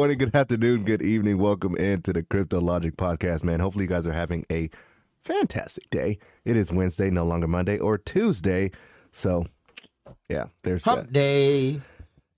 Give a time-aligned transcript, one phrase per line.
[0.00, 1.36] morning, good afternoon, good evening.
[1.36, 3.60] Welcome into the Crypto Logic Podcast, man.
[3.60, 4.70] Hopefully, you guys are having a
[5.20, 6.16] fantastic day.
[6.46, 8.70] It is Wednesday, no longer Monday or Tuesday.
[9.12, 9.44] So,
[10.30, 11.12] yeah, there's Hump that.
[11.12, 11.82] day.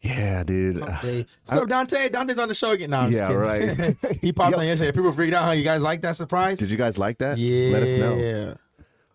[0.00, 0.80] Yeah, dude.
[0.82, 1.26] Hump day.
[1.46, 2.08] What's up, Dante?
[2.08, 2.90] Dante's on the show again.
[2.90, 3.96] No, Yeah, right.
[4.20, 4.58] he popped Yo.
[4.58, 4.90] on yesterday.
[4.90, 5.44] People freaked out.
[5.44, 6.58] How you guys like that surprise?
[6.58, 7.38] Did you guys like that?
[7.38, 7.74] Yeah.
[7.74, 8.16] Let us know.
[8.16, 8.54] Yeah.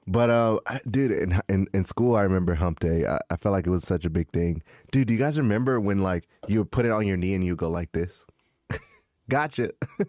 [0.07, 0.59] But, uh,
[0.89, 3.05] dude, in, in, in school, I remember Hump Day.
[3.05, 4.63] I, I felt like it was such a big thing.
[4.93, 7.45] Dude, do you guys remember when, like, you would put it on your knee and
[7.45, 8.25] you go like this?
[9.29, 9.71] Gotcha.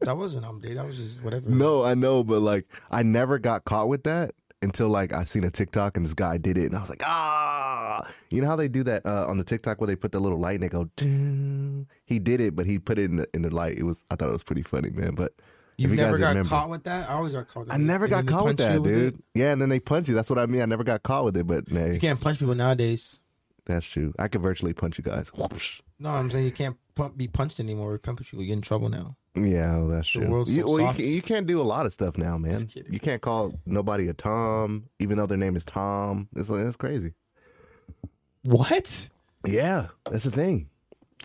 [0.00, 0.74] That wasn't day.
[0.74, 1.48] That was just whatever.
[1.48, 5.44] No, I know, but like I never got caught with that until like I seen
[5.44, 8.56] a TikTok and this guy did it and I was like, ah you know how
[8.56, 10.68] they do that uh, on the TikTok where they put the little light and they
[10.68, 11.86] go Ding.
[12.04, 13.78] he did it, but he put it in the in the light.
[13.78, 15.14] It was I thought it was pretty funny, man.
[15.14, 15.32] But
[15.78, 17.08] You never got remember- caught with that?
[17.08, 17.60] I always got caught.
[17.66, 19.22] with I never And got caught with that, dude.
[19.34, 20.14] Yeah, and then they punch you.
[20.14, 20.60] That's what I mean.
[20.60, 23.18] I never got caught with it, but man, You can't punch people nowadays.
[23.66, 24.12] That's true.
[24.18, 25.30] I could virtually punch you guys.
[25.98, 27.98] No, I'm saying you can't pump, be punched anymore.
[27.98, 29.16] People, you get in trouble now.
[29.36, 30.28] Yeah, well, that's The true.
[30.28, 32.68] world's You, well, you, can, you can't do a lot of stuff now, man.
[32.88, 36.28] You can't call nobody a Tom, even though their name is Tom.
[36.36, 37.14] It's like, it's crazy.
[38.44, 39.08] What?
[39.44, 40.68] Yeah, that's a thing.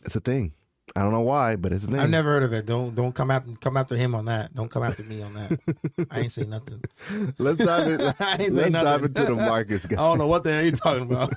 [0.06, 0.54] It's a thing.
[0.96, 1.88] I don't know why, but it's.
[1.88, 2.66] I've never heard of it.
[2.66, 4.54] Don't don't come after come after him on that.
[4.54, 6.08] Don't come after me on that.
[6.12, 6.84] I ain't say nothing.
[7.38, 8.02] Let's dive in.
[8.20, 10.00] I ain't say let's dive into the markets, Guys.
[10.00, 11.34] I don't know what the hell you're talking about.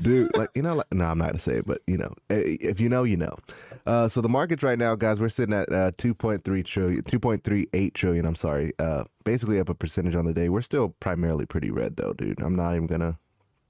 [0.00, 0.36] dude.
[0.36, 2.80] Like you know, like, no, I'm not gonna say it, but you know, eh, if
[2.80, 3.36] you know, you know.
[3.86, 8.26] Uh, so the markets right now, guys, we're sitting at uh, 2.3 trillion, 2.38 trillion.
[8.26, 10.50] I'm sorry, uh, basically up a percentage on the day.
[10.50, 12.40] We're still primarily pretty red, though, dude.
[12.40, 13.18] I'm not even gonna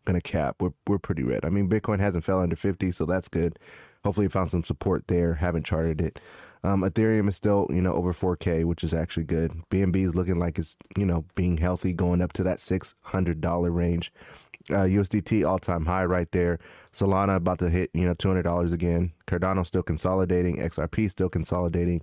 [0.04, 0.56] gonna cap.
[0.58, 1.44] We're we're pretty red.
[1.44, 3.58] I mean, Bitcoin hasn't fell under 50, so that's good.
[4.08, 5.34] Hopefully, you found some support there.
[5.34, 6.19] Haven't charted it.
[6.64, 9.52] Um, Ethereum is still, you know, over 4K, which is actually good.
[9.69, 14.10] BNB is looking like it's, you know, being healthy, going up to that $600 range.
[14.70, 16.58] Uh, USDT all time high right there.
[16.91, 19.12] Solana about to hit, you know, $200 again.
[19.26, 20.56] Cardano still consolidating.
[20.56, 22.00] XRP still consolidating.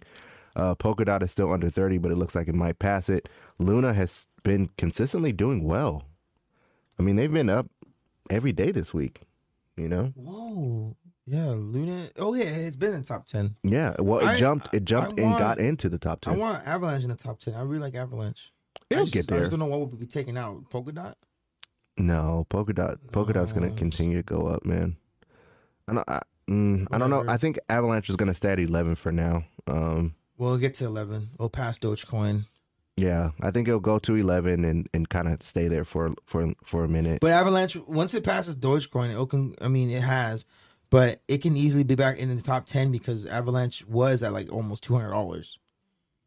[0.56, 3.30] Uh, Polkadot is still under 30, but it looks like it might pass it.
[3.58, 6.04] Luna has been consistently doing well.
[7.00, 7.66] I mean, they've been up
[8.30, 9.22] every day this week,
[9.76, 10.14] you know?
[10.16, 10.96] Whoa.
[11.28, 12.10] Yeah, Luna.
[12.18, 13.56] Oh yeah, it's been in the top ten.
[13.64, 14.70] Yeah, well, it I- jumped.
[14.74, 16.34] It jumped I and want- got into the top ten.
[16.36, 17.56] I want Avalanche in the top ten.
[17.56, 18.52] I really like Avalanche.
[18.90, 19.40] It'll just, get I there.
[19.46, 20.70] just don't know what would be taken out.
[20.70, 21.16] Polkadot.
[21.98, 23.00] No, polka dot.
[23.08, 23.34] Polkadot.
[23.34, 24.98] Polkadot's gonna continue to go up, man.
[25.88, 26.10] I don't.
[26.10, 27.24] I, mm, I don't know.
[27.28, 29.46] I think Avalanche is going to stay at eleven for now.
[29.68, 31.30] Um, We'll get to eleven.
[31.40, 32.46] We'll pass Dogecoin.
[32.98, 36.54] yeah, I think it'll go to eleven and, and kind of stay there for for
[36.66, 37.20] for a minute.
[37.22, 39.56] But Avalanche, once it passes Dogecoin, it can.
[39.62, 40.46] I mean, it has,
[40.90, 44.52] but it can easily be back in the top ten because Avalanche was at like
[44.52, 45.60] almost two hundred dollars.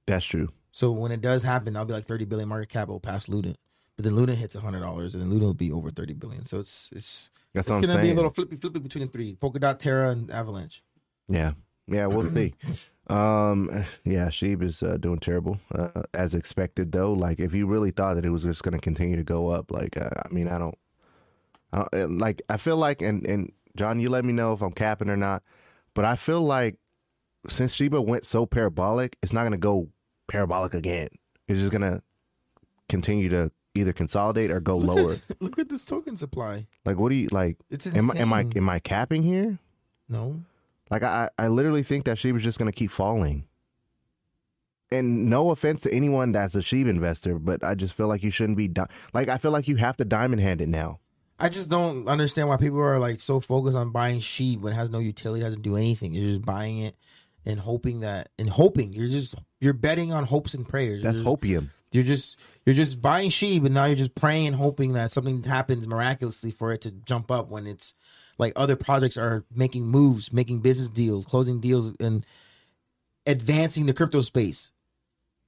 [0.07, 0.49] That's true.
[0.73, 2.89] So when it does happen, that'll be like thirty billion market cap.
[2.89, 3.55] It'll pass Luna,
[3.97, 6.47] but then Luna hits hundred dollars, and then Luna will be over thirty billion.
[6.47, 9.37] So it's it's That's it's I'm gonna be a little flippy flippy between the three:
[9.37, 10.83] Polkadot, Terra, and Avalanche.
[11.29, 11.53] Yeah,
[11.87, 12.55] yeah, we'll see.
[13.09, 17.13] Um, yeah, Shib is uh, doing terrible uh, as expected, though.
[17.13, 19.71] Like, if you really thought that it was just going to continue to go up,
[19.71, 20.77] like, uh, I mean, I don't,
[21.73, 24.73] I don't, like, I feel like, and and John, you let me know if I'm
[24.73, 25.43] capping or not,
[25.95, 26.77] but I feel like
[27.49, 29.89] since Shiba went so parabolic, it's not going to go
[30.27, 31.09] parabolic again.
[31.47, 32.03] It's just going to
[32.89, 35.17] continue to either consolidate or go lower.
[35.41, 36.67] Look at this token supply.
[36.85, 37.57] like, what do you like?
[37.71, 39.59] It's Am, I- am I am I capping here?
[40.09, 40.43] No.
[40.91, 43.45] Like I, I literally think that Shiba's just going to keep falling.
[44.91, 48.31] And no offense to anyone that's a Shiba investor, but I just feel like you
[48.31, 50.99] shouldn't be di- like I feel like you have to diamond hand it now.
[51.39, 54.77] I just don't understand why people are like so focused on buying sheep when it
[54.77, 56.13] has no utility, doesn't do anything.
[56.13, 56.97] You're just buying it
[57.47, 58.93] and hoping that and hoping.
[58.93, 61.03] You're just you're betting on hopes and prayers.
[61.03, 61.69] That's You're just- hopium.
[61.91, 65.43] You're just you're just buying sheep and now you're just praying and hoping that something
[65.45, 67.95] happens miraculously for it to jump up when it's
[68.37, 72.27] like other projects are making moves, making business deals, closing deals and
[73.27, 74.71] advancing the crypto space.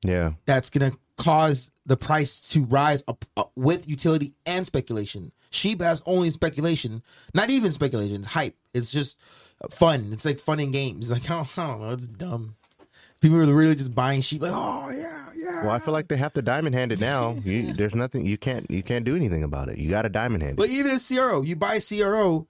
[0.02, 0.32] Yeah.
[0.46, 5.30] that's going to cause the price to rise up, up with utility and speculation.
[5.50, 7.02] Sheep has only speculation,
[7.34, 8.16] not even speculation.
[8.16, 8.56] It's hype.
[8.72, 9.18] It's just
[9.70, 10.10] fun.
[10.12, 11.10] It's like fun in games.
[11.10, 11.90] Like I don't, I don't know.
[11.90, 12.56] It's dumb.
[13.20, 14.42] People are really just buying sheep.
[14.42, 15.62] Like oh yeah, yeah.
[15.62, 17.36] Well, I feel like they have to diamond hand it now.
[17.44, 19.78] You, there's nothing you can't you can't do anything about it.
[19.78, 20.56] You got to diamond hand it.
[20.56, 22.46] But even if CRO, you buy CRO,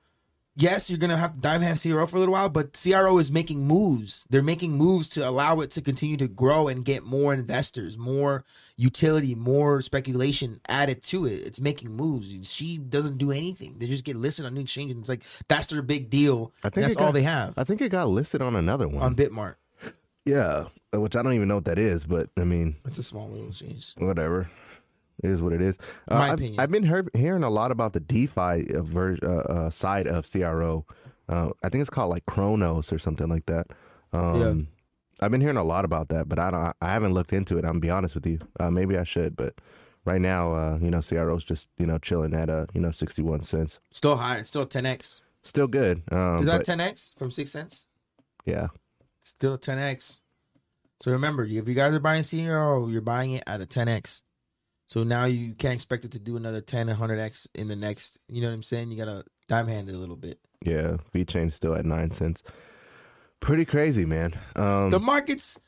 [0.57, 3.31] yes, you're gonna have to dive have CRO for a little while, but CRO is
[3.31, 4.25] making moves.
[4.31, 8.45] They're making moves to allow it to continue to grow and get more investors, more
[8.77, 11.35] utility, more speculation added to it.
[11.47, 12.51] It's making moves.
[12.53, 13.77] She doesn't do anything.
[13.79, 14.97] They just get listed on new exchanges.
[14.99, 16.53] It's like that's their big deal.
[16.65, 19.03] I think that's got- all they have I think it got listed on another one.
[19.03, 19.57] on Bitmart.
[20.25, 23.29] yeah, which I don't even know what that is, but I mean, It's a small
[23.29, 23.95] little exchange.
[23.99, 24.51] whatever.
[25.23, 25.77] It is what it is.
[26.09, 26.61] Uh, My I've, opinion.
[26.61, 30.31] I've been hear- hearing a lot about the DeFi uh, ver- uh, uh, side of
[30.31, 30.87] CRO.
[31.29, 33.67] Uh, I think it's called like Cronos or something like that.
[34.13, 34.55] Um, Yeah.
[35.23, 36.75] I've been hearing a lot about that, but I don't.
[36.81, 37.65] I haven't looked into it.
[37.65, 38.39] I'm gonna be honest with you.
[38.59, 39.55] Uh, maybe I should, but
[40.07, 43.43] right now, uh, you know, CRO's just you know chilling at uh you know 61
[43.43, 43.81] cents.
[43.91, 44.43] Still high.
[44.45, 45.21] Still 10x.
[45.43, 46.03] Still good.
[46.11, 47.87] Um, Is that but 10x from six cents?
[48.47, 48.69] yeah,
[49.23, 50.21] Still 10x.
[51.01, 54.23] So remember, if you guys are buying CRO, you're buying it at a 10x.
[54.91, 58.19] So now you can't expect it to do another 10 and 100x in the next.
[58.29, 58.91] You know what I'm saying?
[58.91, 60.41] You gotta dime hand it a little bit.
[60.63, 60.97] yeah.
[61.15, 62.43] VeChain still at nine cents.
[63.39, 64.37] Pretty crazy, man.
[64.57, 65.61] Um, The market's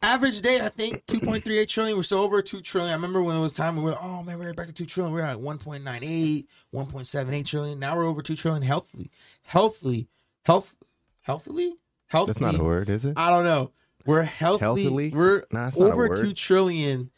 [0.00, 1.96] average day, I think, 2.38 trillion.
[1.96, 2.92] We're still over 2 trillion.
[2.92, 5.12] I remember when it was time we were, oh man, we're back to 2 trillion.
[5.12, 7.80] We We're at 1.98, 1.78 trillion.
[7.80, 9.10] Now we're over 2 trillion healthily.
[9.42, 10.06] Healthily.
[10.44, 10.76] Health
[11.22, 11.74] healthily?
[12.06, 12.26] Healthily.
[12.34, 13.14] that's not a word, is it?
[13.16, 13.72] I don't know.
[14.06, 14.60] We're healthy.
[14.60, 15.10] Healthily?
[15.10, 17.10] We're Nah, over 2 trillion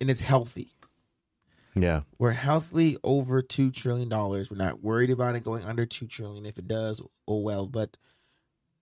[0.00, 0.72] and it's healthy.
[1.80, 2.02] Yeah.
[2.18, 4.50] We're healthily over 2 trillion dollars.
[4.50, 6.46] We're not worried about it going under 2 trillion.
[6.46, 7.96] If it does, oh well, but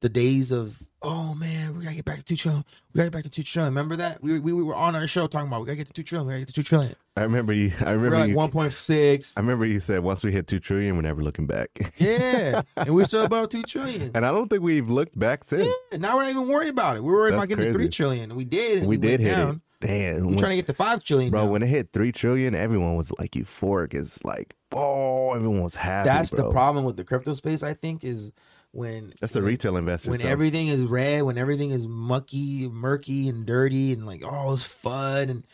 [0.03, 2.65] the days of oh man, we gotta get back to two trillion.
[2.93, 3.73] We gotta get back to two trillion.
[3.73, 5.93] Remember that we we, we were on our show talking about we gotta get to
[5.93, 6.27] two trillion.
[6.27, 6.95] We gotta get to two trillion.
[7.17, 7.73] I remember you.
[7.81, 8.37] I remember like you.
[8.37, 9.35] one point six.
[9.37, 11.71] I remember you said once we hit two trillion, we're never looking back.
[11.99, 14.11] Yeah, and we're still about two trillion.
[14.15, 15.67] and I don't think we've looked back since.
[15.93, 17.03] And now we're not even worried about it.
[17.03, 18.21] We were worried about That's getting to three crazy.
[18.21, 18.79] and We did.
[18.79, 19.55] And we we, did hit down.
[19.57, 19.61] it.
[19.81, 21.31] Damn, We're when- trying to get to five trillion.
[21.31, 21.45] bro.
[21.45, 21.51] now.
[21.51, 23.93] When it hit three trillion, everyone was like euphoric.
[23.95, 26.09] It's like, oh, everyone was happy.
[26.09, 26.45] That's bro.
[26.45, 27.63] the problem with the crypto space.
[27.63, 28.33] I think is
[28.73, 30.11] when That's the when- retail investors.
[30.11, 30.29] when though.
[30.29, 35.29] everything is red, when everything is mucky, murky, and dirty, and like all is fun,
[35.29, 35.45] and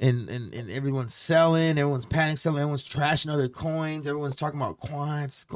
[0.00, 4.78] and and, and everyone's selling, everyone's panic selling, everyone's trashing other coins, everyone's talking about
[4.80, 5.46] quants,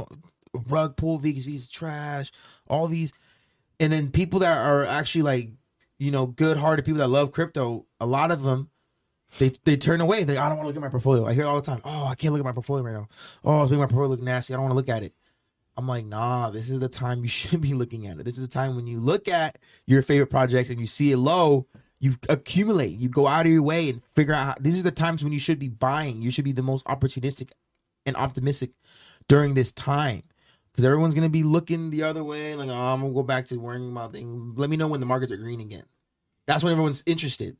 [0.68, 2.32] rug pull, V's, V's trash,
[2.68, 3.12] all these,
[3.80, 5.50] and then people that are actually like,
[5.98, 8.70] you know, good-hearted people that love crypto, a lot of them.
[9.38, 10.22] They, they turn away.
[10.22, 11.26] They I don't want to look at my portfolio.
[11.26, 11.80] I hear all the time.
[11.84, 13.08] Oh, I can't look at my portfolio right now.
[13.44, 14.54] Oh, it's making my portfolio look nasty.
[14.54, 15.14] I don't want to look at it.
[15.76, 18.24] I'm like, nah, this is the time you should be looking at it.
[18.24, 21.18] This is the time when you look at your favorite projects and you see it
[21.18, 21.66] low,
[21.98, 22.98] you accumulate.
[22.98, 24.46] You go out of your way and figure out.
[24.46, 26.22] How, these are the times when you should be buying.
[26.22, 27.50] You should be the most opportunistic
[28.04, 28.70] and optimistic
[29.28, 30.22] during this time.
[30.76, 33.56] Because everyone's gonna be looking the other way, like, oh, I'm gonna go back to
[33.56, 34.58] worrying about things.
[34.58, 35.84] Let me know when the markets are green again.
[36.44, 37.56] That's when everyone's interested.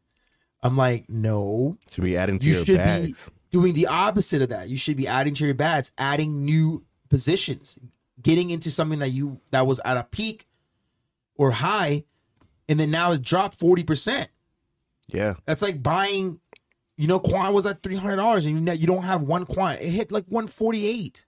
[0.63, 3.31] I'm like, no, should be adding to you your should bags.
[3.31, 4.69] be doing the opposite of that.
[4.69, 7.79] You should be adding to your bats, adding new positions,
[8.21, 10.47] getting into something that you that was at a peak
[11.37, 12.05] or high,
[12.69, 14.29] and then now it dropped forty percent.
[15.09, 16.39] Yeah, That's like buying,
[16.99, 19.47] you know, quant was at three hundred dollars, and you know, you don't have one
[19.47, 19.81] quant.
[19.81, 21.25] It hit like one forty eight.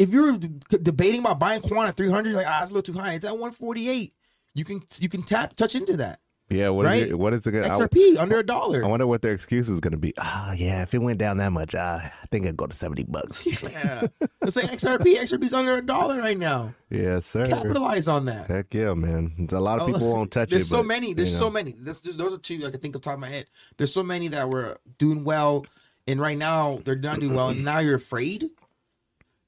[0.00, 0.36] If you're
[0.82, 3.12] debating about buying quant at three hundred, like ah, it's a little too high.
[3.14, 4.14] It's at one forty eight.
[4.54, 6.20] You can you can tap touch into that.
[6.48, 6.70] yeah.
[6.70, 7.08] What is Right?
[7.10, 7.18] it?
[7.18, 7.52] What is it?
[7.52, 8.82] Gonna, I, XRP under a dollar.
[8.82, 10.12] I wonder what their excuse is going to be.
[10.18, 10.82] Ah, yeah.
[10.82, 13.46] If it went down that much, uh, I think I'd go to seventy bucks.
[13.62, 14.06] Yeah,
[14.42, 15.16] it's like XRP.
[15.16, 16.74] XRP's under a dollar right now.
[16.88, 17.46] yes, sir.
[17.46, 18.46] Capitalize on that.
[18.48, 19.48] Heck yeah, man.
[19.52, 20.64] A lot of people won't touch There's it.
[20.64, 21.12] There's so but, many.
[21.12, 21.50] There's you so know.
[21.50, 21.74] many.
[21.78, 23.46] There's those are two I can think of top of my head.
[23.76, 25.66] There's so many that were doing well,
[26.08, 28.48] and right now they're not doing well, and now you're afraid.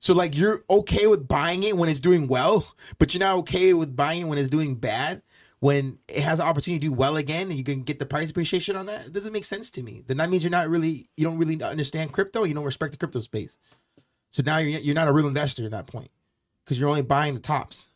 [0.03, 2.67] So like you're okay with buying it when it's doing well,
[2.99, 5.23] but you're not okay with buying it when it's doing bad.
[5.61, 8.29] When it has an opportunity to do well again, and you can get the price
[8.29, 10.03] appreciation on that, it doesn't make sense to me.
[10.05, 12.43] Then that means you're not really, you don't really understand crypto.
[12.43, 13.57] You don't respect the crypto space.
[14.33, 16.11] So now you're you're not a real investor at that point
[16.65, 17.91] because you're only buying the tops.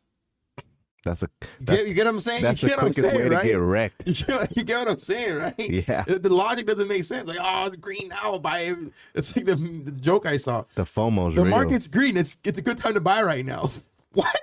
[1.06, 2.42] That's a You that's, get, you get what I'm saying?
[2.42, 3.44] that's you the get what I'm quickest saying, way to right?
[3.46, 4.02] get wrecked.
[4.06, 5.54] You get, you get what I'm saying, right?
[5.88, 6.04] Yeah.
[6.06, 7.26] The, the logic doesn't make sense.
[7.28, 8.38] Like, oh, it's green now.
[8.38, 8.78] Buy it.
[9.14, 10.64] It's like the, the joke I saw.
[10.74, 11.50] The FOMO's The real.
[11.50, 12.16] market's green.
[12.16, 13.70] It's it's a good time to buy right now.
[14.12, 14.40] What?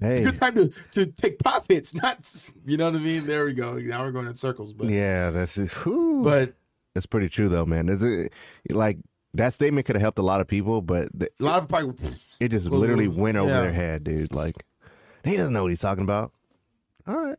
[0.00, 2.18] Hey, It's a Good time to, to take profits, not
[2.66, 3.26] you know what I mean.
[3.26, 3.74] There we go.
[3.74, 6.54] Now we're going in circles, but yeah, that's just, but
[6.94, 7.88] that's pretty true though, man.
[7.88, 8.32] Is it
[8.70, 8.98] like
[9.34, 11.94] that statement could have helped a lot of people, but th- a lot of probably
[12.40, 13.60] it just Well, literally went over yeah.
[13.62, 14.34] their head, dude.
[14.34, 14.64] Like
[15.24, 16.32] he doesn't know what he's talking about.
[17.06, 17.38] All right,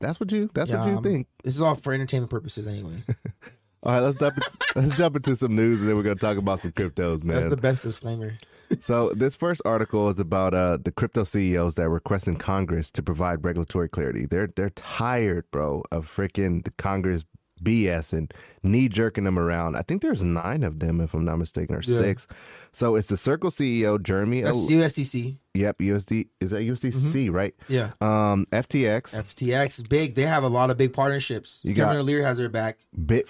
[0.00, 1.26] that's what you that's Yeah, what you um, think.
[1.44, 3.02] This is all for entertainment purposes anyway.
[3.82, 4.34] All right, let's jump
[4.74, 7.36] let's jump into some news, and then we're gonna talk about some cryptos, man.
[7.36, 8.34] That's the best disclaimer.
[8.80, 13.02] so this first article is about uh, the crypto CEOs that are requesting Congress to
[13.02, 14.26] provide regulatory clarity.
[14.26, 17.24] They're they're tired, bro, of freaking the Congress
[17.62, 18.32] BS and
[18.62, 19.76] knee jerking them around.
[19.76, 21.98] I think there's nine of them, if I'm not mistaken, or Yeah.
[21.98, 22.26] six.
[22.72, 24.42] So it's the Circle CEO Jeremy.
[24.42, 25.38] That's El- USDC.
[25.54, 27.54] yep, USD is that USDC right?
[27.68, 27.92] Yeah.
[28.02, 30.14] Um, FTX, FTX is big.
[30.14, 31.60] They have a lot of big partnerships.
[31.64, 32.80] You Kevin got- O'Leary has their back.
[33.06, 33.28] Bit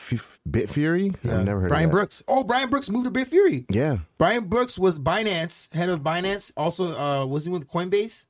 [0.49, 1.15] Bitfury.
[1.23, 1.39] Yeah.
[1.39, 1.69] I've never heard Brian of that.
[1.69, 2.23] Brian Brooks.
[2.27, 3.67] Oh, Brian Brooks moved to Bitfury.
[3.71, 6.51] Yeah, Brian Brooks was Binance, head of Binance.
[6.57, 8.27] Also, uh, was he with Coinbase?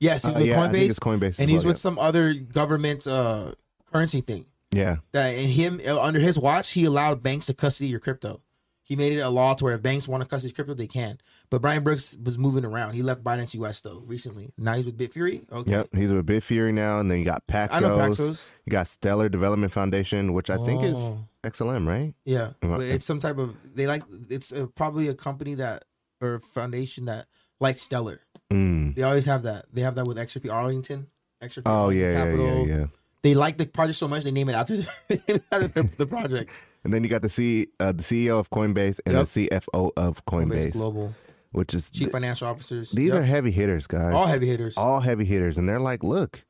[0.00, 0.98] Yes, he was Uh, with yeah, Coinbase.
[0.98, 1.82] Coinbase and he was well, with yeah.
[1.82, 3.52] some other government uh,
[3.92, 4.44] currency thing.
[4.70, 4.96] Yeah.
[5.12, 8.42] That and him uh, under his watch, he allowed banks to custody your crypto.
[8.82, 11.18] He made it a law to where if banks want to custody crypto, they can.
[11.50, 12.94] But Brian Brooks was moving around.
[12.94, 14.52] He left Binance US though recently.
[14.56, 15.50] Now he's with Bitfury.
[15.52, 15.70] Okay.
[15.72, 17.68] Yep, he's with Bitfury now, and then you got Paxos.
[17.72, 18.42] I know Paxos.
[18.64, 21.24] You got Stellar Development Foundation, which I think is Oh.
[21.44, 22.14] XLM, right?
[22.24, 24.02] Yeah, but it's some type of they like.
[24.30, 25.84] It's uh probably a company that
[26.20, 27.26] or foundation that
[27.60, 28.20] likes Stellar.
[28.50, 28.94] Mm.
[28.94, 29.66] They always have that.
[29.72, 31.08] They have that with XRP Arrington.
[31.42, 32.66] XRP Oh Arrington yeah, yeah, Capital.
[32.68, 32.86] yeah, yeah.
[33.22, 34.76] They like the project so much they name it after
[35.08, 36.50] the, after the, the project.
[36.84, 39.26] And then you got the C, uh, the CEO of Coinbase and Yep.
[39.26, 41.14] the CFO of Coinbase Coinbase, Global
[41.50, 42.90] which is chief th- financial officers.
[42.92, 43.18] these Yep.
[43.20, 44.14] are heavy hitters, guys.
[44.14, 44.76] all heavy hitters.
[44.76, 46.44] all heavy hitters, and they're like, look,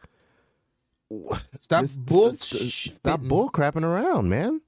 [1.61, 2.35] Stop this- bull.
[2.35, 4.61] stop bull crapping around, man.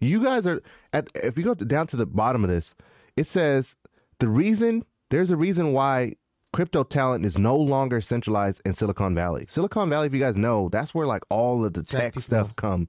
[0.00, 1.08] You guys are at.
[1.14, 2.74] If you go to, down to the bottom of this,
[3.16, 3.76] it says
[4.18, 6.14] the reason there's a reason why
[6.54, 9.44] crypto talent is no longer centralized in Silicon Valley.
[9.48, 12.54] Silicon Valley, if you guys know, that's where like all of the Tech tech, stuff
[12.56, 12.86] come.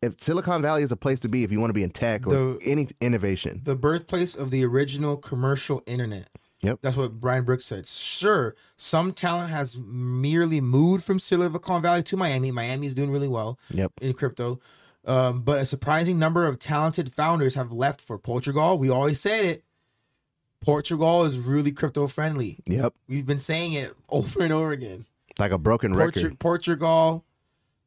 [0.00, 2.26] If Silicon Valley is a place to be, if you want to be in tech
[2.26, 6.28] or The- any innovation, The birthplace of the original commercial internet.
[6.62, 6.78] Yep.
[6.80, 7.86] That's what Brian Brooks said.
[7.88, 12.50] Sure, some talent has merely moved from Silicon Valley to Miami.
[12.52, 13.58] Miami is doing really well.
[13.70, 13.92] Yep.
[14.00, 14.60] in crypto.
[15.04, 18.78] Um, but a surprising number of talented founders have left for Portugal.
[18.78, 19.64] We always said it.
[20.62, 22.56] Portugal is really crypto friendly.
[22.66, 25.06] Yep, We've been saying it over and over again.
[25.38, 26.38] like a broken Portu- record.
[26.38, 27.24] Portugal,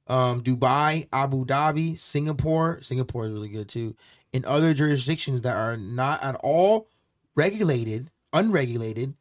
[0.08, 2.80] um, Dubai, Abu Dhabi, Singapore.
[2.82, 3.96] Singapore is really good too.
[4.34, 6.88] In other jurisdictions that are not at all
[7.36, 9.14] regulated, unregulated,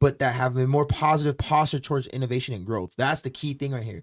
[0.00, 2.94] but that have a more positive posture towards innovation and growth.
[2.96, 4.02] That's the key thing right here.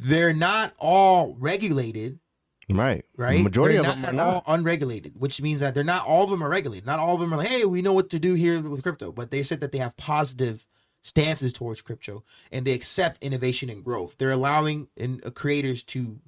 [0.00, 2.18] They're not all regulated,
[2.76, 3.38] Right, right?
[3.38, 4.26] The majority They're of them are not.
[4.26, 6.86] all unregulated, which means that they're not all of them are regulated.
[6.86, 9.12] Not all of them are like, hey, we know what to do here with crypto.
[9.12, 10.66] But they said that they have positive
[11.02, 12.22] stances towards crypto
[12.52, 14.16] and they accept innovation and growth.
[14.18, 16.20] They're allowing in, uh, creators to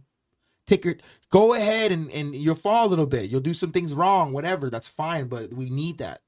[0.71, 0.95] your
[1.31, 3.31] go ahead and, and you'll fall a little bit.
[3.31, 4.71] You'll do some things wrong, whatever.
[4.71, 6.23] That's fine, but we need that.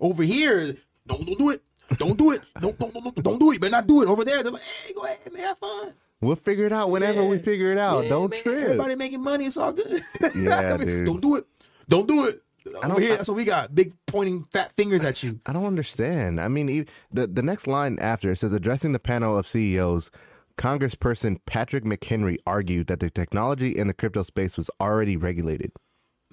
[0.00, 0.76] Over here,
[1.06, 1.62] no, don't do it.
[1.98, 2.42] Don't do it.
[2.60, 3.54] Don't, don't, don't, don't do it.
[3.54, 4.08] You better not do it.
[4.08, 5.92] Over there, they're like, hey, go ahead, man, have fun.
[6.20, 8.04] We'll figure it out whenever we figure it out.
[8.04, 8.58] Yeah, Don't man, trip.
[8.58, 9.46] Everybody making money.
[9.46, 10.04] It's all good.
[10.36, 11.06] Yeah, dude.
[11.06, 11.46] Don't do it.
[11.88, 12.42] Don't do it.
[12.82, 13.74] I don't- here, that's what we got.
[13.74, 15.40] Big pointing fat fingers at you.
[15.46, 16.38] I don't understand.
[16.40, 20.10] I mean, the the next line after it says addressing the panel of CEOs,
[20.58, 25.72] Congressperson Patrick McHenry argued that the technology in the crypto space was already regulated.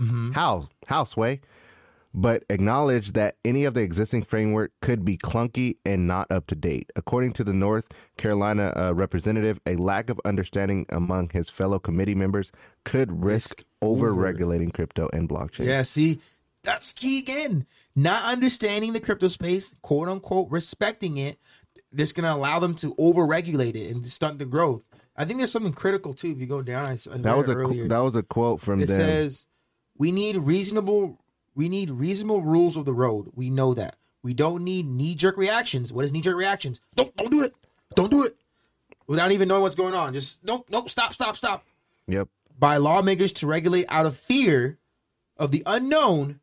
[0.01, 0.33] Mm-hmm.
[0.33, 0.67] How?
[0.87, 1.39] How, Sway?
[2.19, 6.55] But acknowledged that any of the existing framework could be clunky and not up to
[6.55, 6.89] date.
[6.95, 7.85] According to the North
[8.17, 12.51] Carolina uh, representative, a lack of understanding among his fellow committee members
[12.85, 15.65] could risk, Risk over over- regulating crypto and blockchain.
[15.65, 16.17] Yeah, see,
[16.63, 17.67] that's key again.
[17.95, 21.37] Not understanding the crypto space, quote unquote, respecting it.
[21.91, 24.85] that's gonna allow them to over-regulate it and stunt the growth.
[25.15, 26.31] I think there's something critical too.
[26.31, 27.87] If you go down, I, I That was a earlier.
[27.87, 28.97] that was a quote from it them.
[28.97, 29.45] says
[29.97, 31.19] we need reasonable
[31.57, 33.31] we need reasonable rules of the road.
[33.33, 33.95] We know that.
[34.21, 35.91] We don't need knee-jerk reactions.
[35.91, 36.79] What is knee-jerk reactions?
[36.95, 37.55] Don't don't do it.
[37.95, 38.37] Don't do it.
[39.07, 40.13] Without even knowing what's going on.
[40.13, 41.65] Just nope nope stop stop stop.
[42.07, 42.29] Yep.
[42.57, 44.77] by lawmakers to regulate out of fear
[45.35, 46.39] of the unknown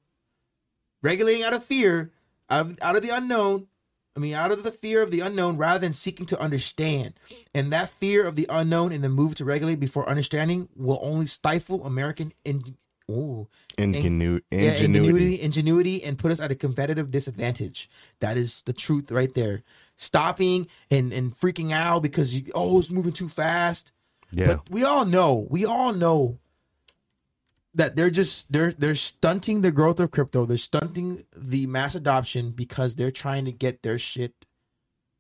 [1.01, 2.11] regulating out of fear
[2.51, 3.67] out of, out of the unknown
[4.15, 7.15] i mean out of the fear of the unknown rather than seeking to understand.
[7.55, 11.27] And that fear of the unknown and the move to regulate before understanding will only
[11.27, 12.77] stifle american in,
[13.11, 14.85] ooh, Ingenu- yeah, ingenuity.
[14.85, 17.89] ingenuity, ingenuity, and put us at a competitive disadvantage.
[18.21, 19.63] That is the truth right there.
[19.97, 23.93] Stopping and, and freaking out because you oh it's moving too fast.
[24.33, 24.47] Yeah.
[24.47, 26.39] But we all know, we all know
[27.75, 30.47] that they're just they're they're stunting the growth of crypto.
[30.47, 34.47] They're stunting the mass adoption because they're trying to get their shit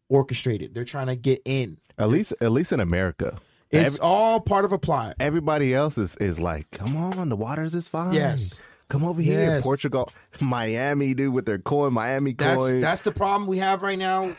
[0.08, 0.74] orchestrated.
[0.74, 1.78] They're trying to get in.
[1.98, 3.38] At least, at least in America,
[3.74, 5.16] It's Every- all part of a plot.
[5.20, 8.14] everybody else is is like, come on, the waters is fine.
[8.14, 8.60] Yes.
[8.88, 9.62] come over here, Yes.
[9.64, 12.80] Portugal, Miami, dude, with their coin, Miami That's coin.
[12.80, 14.34] that's the problem we have right now.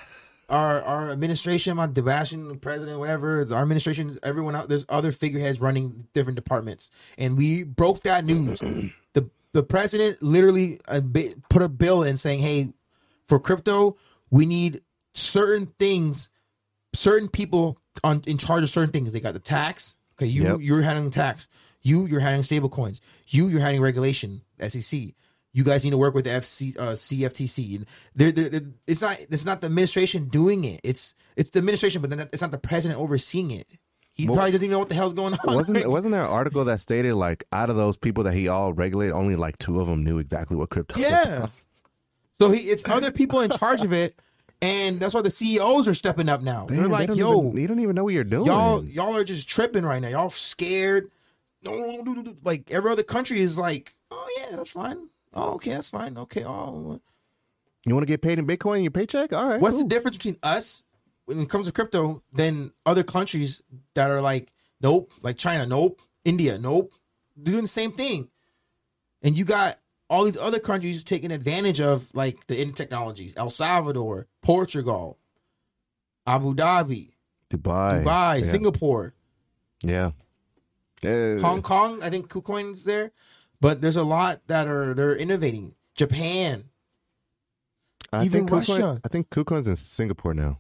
[0.48, 5.60] Our our administration, my Sebastian, the president, whatever, our administration, everyone out there's other figureheads
[5.60, 8.60] running different departments, and we broke that news.
[9.14, 12.70] the The president literally uh, bi- put a bill in saying, "Hey,
[13.28, 13.98] for crypto,
[14.30, 14.82] we need
[15.16, 16.30] certain things,
[16.94, 19.12] certain people on in charge of certain things.
[19.12, 20.58] They got the tax, Okay, you Yep.
[20.62, 21.48] you're handling tax.
[21.82, 23.02] You you're handling stable coins.
[23.28, 24.42] You you're handling regulation.
[24.60, 25.14] SEC.
[25.54, 27.86] You guys need to work with the FC, uh, CFTC.
[28.14, 30.82] They're, they're, they're- it's not it's not the administration doing it.
[30.84, 33.68] It's it's the administration, but then it's not the president overseeing it.
[34.14, 35.56] He Well- probably doesn't even know what the hell's going on.
[35.56, 38.74] wasn't wasn't there an article that stated like out of those people that he all
[38.74, 40.96] regulated, only like two of them knew exactly what crypto?
[40.96, 41.04] was?
[41.04, 41.48] Yeah.
[42.40, 44.20] So he it's other people in charge of it,
[44.62, 46.66] and that's why the CEOs are stepping up now.
[46.66, 48.46] Damn, They're like, don't "Yo, even, you don't even know what you're doing.
[48.48, 50.08] y'all, y'all are just tripping right now.
[50.10, 51.12] Y'all scared.
[52.44, 55.10] Like every other country is like, oh yeah, that's fine.
[55.34, 56.18] Oh, okay, that's fine.
[56.18, 56.44] Okay.
[56.46, 57.00] Oh,
[57.86, 59.34] You want to get paid in Bitcoin in your paycheck?
[59.34, 59.60] All right.
[59.60, 60.84] what's the difference between us
[61.26, 63.62] when it comes to crypto than other countries
[63.96, 66.94] that are like, nope, like China, nope, India, nope,
[67.36, 68.30] They're doing the same thing,
[69.24, 73.50] and you got all these other countries taking advantage of like the in technologies, El
[73.50, 75.18] Salvador, Portugal,
[76.28, 77.14] Abu Dhabi,
[77.50, 78.04] Dubai?
[78.04, 78.46] Dubai, yeah.
[78.46, 79.14] Singapore.
[79.84, 80.12] Yeah.
[81.06, 83.12] Uh, Hong Kong, I think KuCoin's there,
[83.62, 85.76] but there's a lot that are they're innovating.
[85.96, 86.66] Japan,
[88.12, 88.72] I even think Russia.
[88.74, 90.60] KuCoin, I think KuCoin's in Singapore now.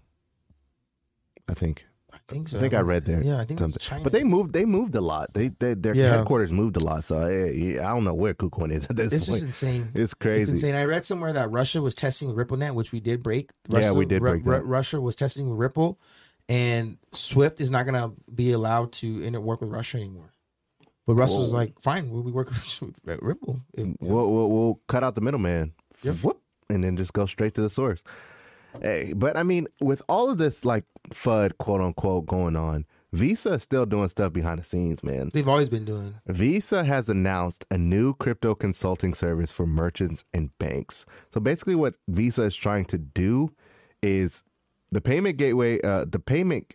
[1.47, 1.85] I think.
[2.15, 2.57] I think so.
[2.57, 3.21] I think I read there.
[3.21, 3.79] Yeah, I think something.
[3.79, 4.03] China.
[4.03, 4.53] But they moved.
[4.53, 5.33] They moved a lot.
[5.33, 6.15] They, they their Yeah.
[6.17, 7.03] headquarters moved a lot.
[7.03, 9.37] So eh, I, I don't know where KuCoin is at this, this point.
[9.37, 9.91] is insane.
[9.93, 10.41] it's crazy.
[10.43, 10.73] It's insane.
[10.75, 13.51] I read somewhere that Russia was testing RippleNet, which we did break.
[13.69, 14.65] Russia, Yeah, we did break that.
[14.65, 15.99] Russia was testing Ripple,
[16.49, 20.31] and Swift is not going to be allowed to work with Russia anymore.
[21.07, 21.57] But Russia's Whoa.
[21.59, 23.61] like, fine, we'll be working with Ripple.
[23.73, 26.15] If- We'll, we'll we'll cut out the middleman, Yep.
[26.23, 28.01] Whoop, and then just go straight to the source.
[28.81, 33.53] Hey, but I mean, with all of this like FUD quote unquote going on, Visa
[33.53, 35.29] is still doing stuff behind the scenes, man.
[35.33, 36.15] They've always been doing.
[36.27, 41.05] Visa has announced a new crypto consulting service for merchants and banks.
[41.33, 43.53] So basically, what Visa is trying to do
[44.03, 44.43] is
[44.91, 46.73] the payment gateway, uh, the payment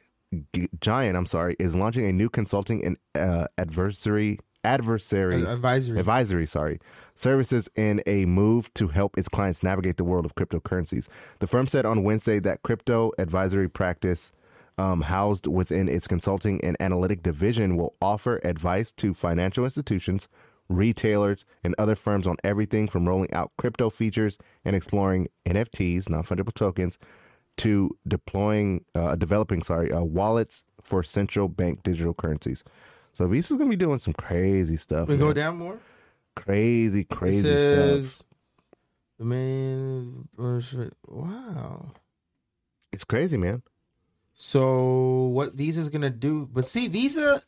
[0.54, 5.98] g- giant, I'm sorry, is launching a new consulting and uh, adversary adversary Advisory.
[5.98, 6.80] advisory, sorry,
[7.14, 11.08] services in a move to help its clients navigate the world of cryptocurrencies.
[11.38, 14.32] The firm said on Wednesday that crypto advisory practice
[14.78, 20.28] um, housed within its consulting and analytic division will offer advice to financial institutions,
[20.68, 26.54] retailers, and other firms on everything from rolling out crypto features and exploring NFTs, non-fungible
[26.54, 26.96] tokens,
[27.58, 32.64] to deploying, uh, developing, sorry, uh, wallets for central bank digital currencies.
[33.20, 35.06] So Visa's gonna be doing some crazy stuff.
[35.06, 35.78] we go down more.
[36.36, 38.26] Crazy, crazy says, stuff.
[39.18, 40.26] The man.
[41.06, 41.92] Wow.
[42.94, 43.62] It's crazy, man.
[44.32, 46.48] So what Visa's gonna do?
[46.50, 47.42] But see, Visa,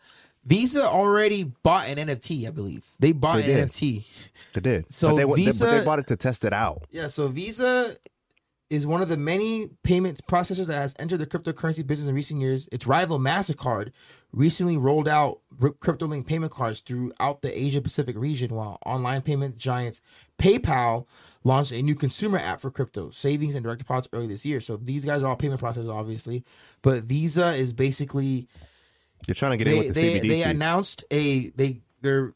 [0.44, 2.46] Visa already bought an NFT.
[2.46, 3.66] I believe they bought They an.
[3.70, 4.04] NFT.
[4.52, 4.92] They did.
[4.92, 6.82] So but they, wa- they- but Visa- they bought it to test it out.
[6.90, 7.06] Yeah.
[7.06, 7.96] So Visa
[8.72, 12.40] is one of the many payment processors that has entered the cryptocurrency business in recent
[12.40, 12.70] years.
[12.72, 13.92] Its rival Mastercard
[14.32, 15.40] recently rolled out
[15.80, 20.00] crypto-linked payment cards throughout the Asia Pacific region, while online payment giants
[20.38, 21.04] PayPal
[21.44, 24.58] launched a new consumer app for crypto savings and direct deposits early this year.
[24.58, 26.42] So these guys are all payment processors, obviously,
[26.80, 28.48] but Visa is basically
[29.26, 30.28] You're trying to get in they with the they, CBD.
[30.30, 32.32] they announced a they they're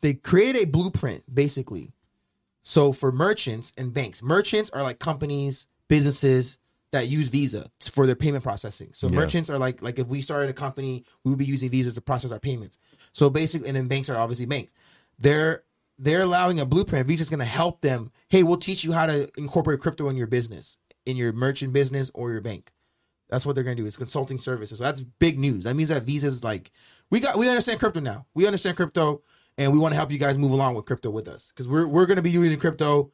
[0.00, 1.92] they created a blueprint basically.
[2.68, 6.58] So for merchants and banks, merchants are like companies, businesses
[6.92, 8.90] that use Visa for their payment processing.
[8.92, 9.16] So Yeah.
[9.16, 12.00] merchants are like like if we started a company, we would be using Visa to
[12.02, 12.76] process our payments.
[13.12, 14.74] So basically, and then banks are obviously banks.
[15.18, 15.62] They're
[15.98, 17.08] they're allowing a blueprint.
[17.08, 18.12] Visa's going to help them.
[18.28, 20.76] Hey, we'll teach you how to incorporate crypto in your business,
[21.06, 22.70] in your merchant business or your bank.
[23.30, 23.86] That's what they're gonna do.
[23.86, 24.76] It's consulting services.
[24.76, 25.64] So that's big news.
[25.64, 26.70] That means that Visa's like,
[27.10, 28.26] we got we understand crypto now.
[28.34, 29.22] We understand crypto,
[29.58, 31.86] and we want to help you guys move along with crypto with us because we're
[31.86, 33.10] we're gonna be using crypto,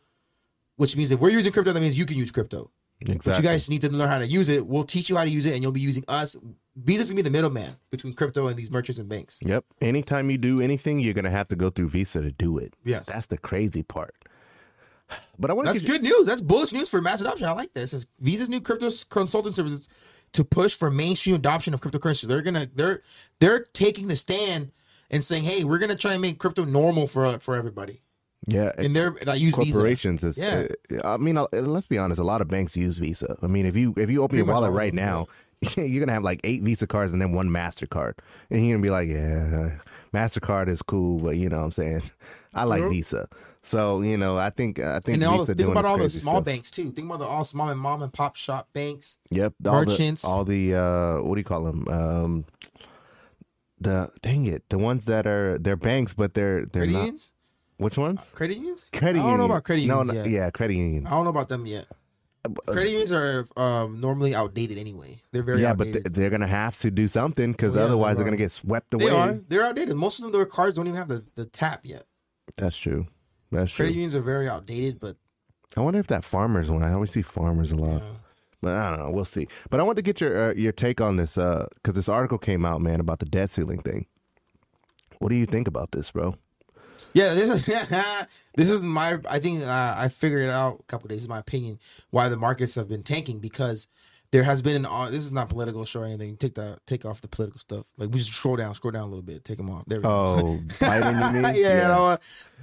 [0.77, 2.71] which means if we're using crypto, that means you can use crypto.
[3.01, 3.43] But exactly.
[3.43, 4.65] you guys need to learn how to use it.
[4.65, 6.37] We'll teach you how to use it, and you'll be using us.
[6.77, 9.41] Visa's gonna be the middleman between crypto and these merchants and banks.
[9.45, 9.65] Yep.
[9.81, 12.75] Anytime you do anything, you're gonna have to go through Visa to do it.
[12.85, 13.07] Yes.
[13.07, 14.15] That's the crazy part.
[15.39, 16.27] But I want to That's good news.
[16.27, 17.47] That's bullish news for mass adoption.
[17.47, 17.93] I like this.
[17.93, 19.89] It's Visa's new crypto consulting services
[20.33, 22.27] to push for mainstream adoption of cryptocurrency.
[22.27, 23.03] They're gonna they're
[23.41, 24.73] they're taking the stand
[25.11, 28.01] and saying, "Hey, we're gonna try and make crypto normal for for everybody."
[28.47, 28.73] Yeah.
[28.77, 30.67] And they're that use corporations is Yeah.
[31.03, 33.37] uh, I mean uh, let's be honest a lot of banks use Visa.
[33.43, 35.27] I mean if you if you open your Pretty much wallet right now
[35.77, 38.19] you're going to have like 8 Visa cards and then one Mastercard.
[38.51, 39.79] And you're going to be like yeah
[40.13, 42.03] Mastercard is cool but you know what I'm saying
[42.55, 42.91] I like Mhm.
[42.91, 43.29] Visa.
[43.63, 46.35] So, you know, I think I think And all the, think about all the small
[46.35, 46.45] stuff.
[46.45, 46.93] banks too.
[46.93, 49.17] Think about the all small and mom and pop shop banks.
[49.31, 51.89] Yep, all the- all the uh what do you call them?
[51.89, 52.45] Um
[53.81, 57.33] the dang it, the ones that are they're banks but they're they're Credit not unions?
[57.77, 58.21] Which ones?
[58.33, 58.89] Credit unions?
[58.93, 60.29] Credit I don't know about credit unions no, yet.
[60.29, 61.07] yeah, credit unions.
[61.07, 61.87] I don't know about them yet.
[62.67, 65.19] Credit unions are um, normally outdated anyway.
[65.33, 66.05] They're very yeah, but outdated.
[66.05, 68.93] th- they're gonna have to do something because yeah, otherwise they they're gonna get swept
[68.93, 69.07] away.
[69.07, 69.33] they are.
[69.49, 69.97] They're outdated.
[69.97, 72.05] Most of them, their cards don't even have the, the tap yet.
[72.57, 73.07] That's true.
[73.51, 73.85] That's true.
[73.85, 75.17] Credit unions are very outdated, but
[75.77, 76.83] I wonder if that farmers one.
[76.83, 78.17] I always see farmers a lot, uh, but
[78.71, 79.11] I don't know.
[79.11, 79.49] We'll see.
[79.71, 82.65] But I want to get your uh, your take on this because this article came
[82.65, 84.07] out, man, about the debt ceiling thing.
[85.19, 86.35] What do you think about this, bro?
[87.15, 87.65] yeah, this is
[88.57, 89.19] this is my.
[89.29, 91.27] I think uh, I figured it out a couple days.
[91.29, 91.79] My opinion
[92.11, 93.89] why the markets have been tanking because
[94.35, 94.85] there has been an.
[94.85, 96.37] Uh, this is not political show or anything.
[96.37, 97.87] Take the take off the political stuff.
[97.97, 99.85] Like we just scroll down, scroll down a little bit, take them off.
[99.87, 100.11] There we go.
[100.11, 101.55] Oh, Biden, you mean?
[101.55, 102.17] yeah, You know, uh,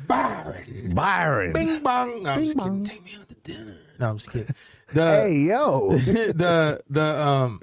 [0.06, 0.92] Byron.
[0.94, 1.54] Byron.
[1.54, 2.24] Bing bong.
[2.24, 2.84] No, I'm just bong.
[2.84, 3.00] kidding.
[3.00, 3.78] Take me out to dinner.
[4.02, 4.54] No, I'm just kidding.
[4.94, 5.98] The, Hey, yo.
[5.98, 7.62] the the um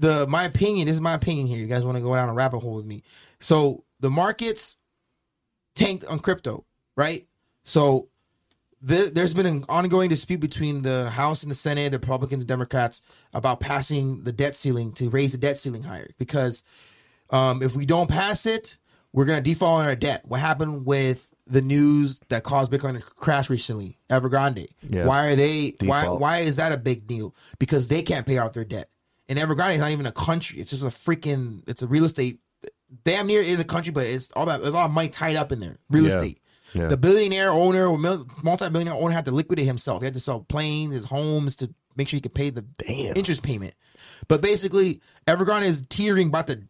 [0.00, 0.86] the my opinion.
[0.86, 1.58] This is my opinion here.
[1.58, 3.04] You guys want to go down a rabbit hole with me?
[3.38, 4.76] So the markets
[5.76, 6.64] tanked on crypto,
[6.96, 7.28] right?
[7.62, 8.08] So
[8.82, 12.48] there, there's been an ongoing dispute between the House and the Senate, the Republicans, and
[12.48, 16.10] Democrats about passing the debt ceiling to raise the debt ceiling higher.
[16.18, 16.62] Because
[17.30, 18.78] um, if we don't pass it,
[19.12, 20.22] we're gonna default on our debt.
[20.26, 24.66] What happened with the news that caused Bitcoin to crash recently, Evergrande?
[24.82, 25.06] Yeah.
[25.06, 25.74] Why are they?
[25.80, 26.20] Why Default.
[26.20, 27.34] why is that a big deal?
[27.58, 28.90] Because they can't pay out their debt.
[29.28, 30.60] And Evergrande is not even a country.
[30.60, 31.62] It's just a freaking.
[31.66, 32.40] It's a real estate.
[33.04, 34.60] Damn near is a country, but it's all that.
[34.60, 35.78] There's a lot of money tied up in there.
[35.90, 36.14] Real Yeah.
[36.16, 36.40] estate.
[36.72, 36.88] Yeah.
[36.88, 37.88] The billionaire owner
[38.42, 40.02] multi-billionaire owner had to liquidate himself.
[40.02, 43.16] He had to sell planes, his homes to make sure he could pay the Damn.
[43.16, 43.74] interest payment.
[44.28, 46.62] But basically, Evergrande is teetering about to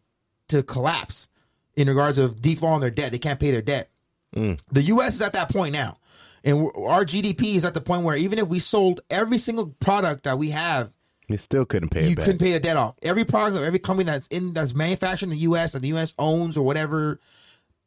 [0.49, 1.27] to collapse
[1.75, 3.11] in regards of default on their debt.
[3.11, 3.89] They can't pay their debt.
[4.35, 4.59] Mm.
[4.71, 5.15] The U.S.
[5.15, 5.97] is at that point now,
[6.43, 10.23] and our GDP is at the point where even if we sold every single product
[10.23, 10.91] that we have,
[11.27, 12.25] You still couldn't pay you it back.
[12.25, 12.95] couldn't pay the debt off.
[13.01, 15.73] Every product every company that's in that's manufactured in the U.S.
[15.73, 16.13] that the U.S.
[16.17, 17.19] owns or whatever,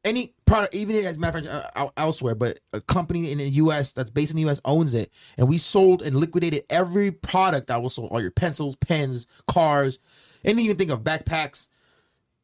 [0.05, 3.93] any product, even if it's manufactured uh, elsewhere, but a company in the U.S.
[3.93, 4.61] that's based in the U.S.
[4.65, 8.77] owns it, and we sold and liquidated every product that was sold, all your pencils,
[8.77, 9.99] pens, cars,
[10.45, 11.69] anything you can think of, backpacks,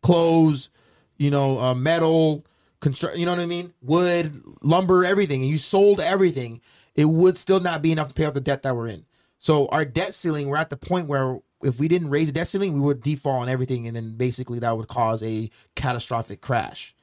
[0.03, 0.71] clothes,
[1.17, 2.45] you know, uh, metal,
[2.81, 6.61] construct, you know what I mean, wood, lumber, everything, and you sold everything,
[6.95, 9.05] it would still not be enough to pay off the debt that we're in.
[9.39, 12.49] So our debt ceiling, we're at the point where if we didn't raise the debt
[12.49, 16.95] ceiling, we would default on everything, and then basically that would cause a catastrophic crash,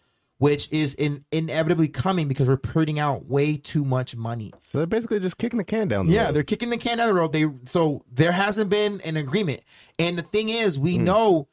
[0.43, 4.51] which is in, inevitably coming because we're putting out way too much money.
[4.71, 6.15] So they're basically just kicking the can down the road.
[6.17, 6.36] Yeah, road.
[6.36, 7.32] they're kicking the can down the road.
[7.32, 9.62] They so there hasn't been an agreement.
[9.97, 11.06] And the thing is, we Hmm.
[11.06, 11.47] know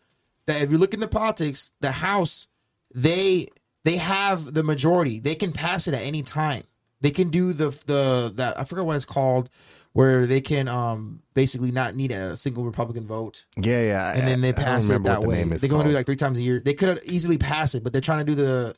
[0.47, 2.49] that if you look into politics, the House
[2.93, 3.47] they
[3.85, 5.21] they have the majority.
[5.21, 6.65] They can pass it at any time.
[7.01, 9.49] They can do the the that I forget what it's called,
[9.93, 14.13] where they can um basically not need a single Republican vote, yeah, yeah.
[14.13, 15.37] and then they I- I don't pass it that way.
[15.37, 16.61] name is They can only do it like three times a year.
[16.63, 18.77] They could have easily pass it, but they're trying to do the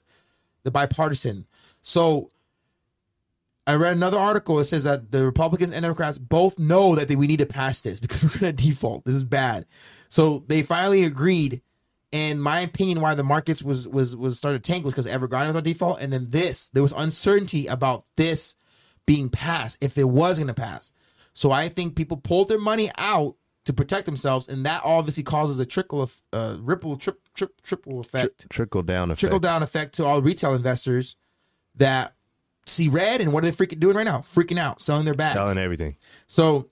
[0.65, 1.47] the bipartisan.
[1.83, 2.31] So
[3.67, 4.59] I read another article.
[4.59, 7.81] It says that the Republicans and Democrats both know that they, we need to pass
[7.81, 9.05] this because we're going to default.
[9.05, 9.67] This is bad.
[10.09, 11.63] So they finally agreed.
[12.13, 15.57] And my opinion, why the markets was was was started tank was because Evergrande was
[15.57, 18.55] on default, and then this there was uncertainty about this
[19.07, 20.93] being passed if it was going to pass.
[21.33, 25.59] So I think people pulled their money out to protect themselves, and that obviously causes
[25.59, 29.21] a trickle of uh, ripple trip trip triple effect trickle down effect.
[29.21, 31.17] trickle down effect to all retail investors
[31.77, 32.15] that
[32.67, 34.19] see red and what are they freaking doing right now?
[34.19, 35.35] Freaking out, selling their bags.
[35.35, 35.97] selling everything.
[36.27, 36.69] So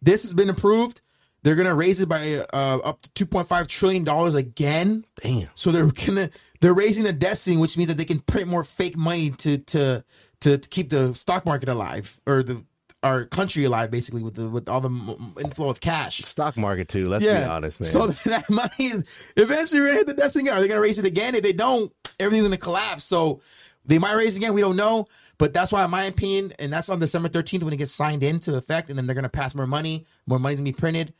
[0.00, 1.00] this has been approved.
[1.42, 5.04] They're gonna raise it by uh, up to two point five trillion dollars again.
[5.22, 5.48] Damn.
[5.54, 8.64] So they're gonna they're raising the debt ceiling, which means that they can print more
[8.64, 10.04] fake money to to
[10.40, 12.64] to, to keep the stock market alive or the
[13.02, 16.18] our country alive, basically with the with all the inflow of cash.
[16.22, 17.06] Stock market too.
[17.06, 17.90] Let's be honest, man.
[17.90, 19.04] So that money is
[19.36, 20.48] eventually going to hit the debt ceiling.
[20.48, 21.34] Are they going to raise it again?
[21.34, 23.04] If they don't, everything's going to collapse.
[23.04, 23.40] So
[23.84, 24.54] they might raise it again.
[24.54, 25.06] We don't know.
[25.38, 28.24] But that's why, in my opinion, and that's on December 13th when it gets signed
[28.24, 30.04] into effect, and then they're going to pass more money.
[30.26, 31.14] More money's going to be printed.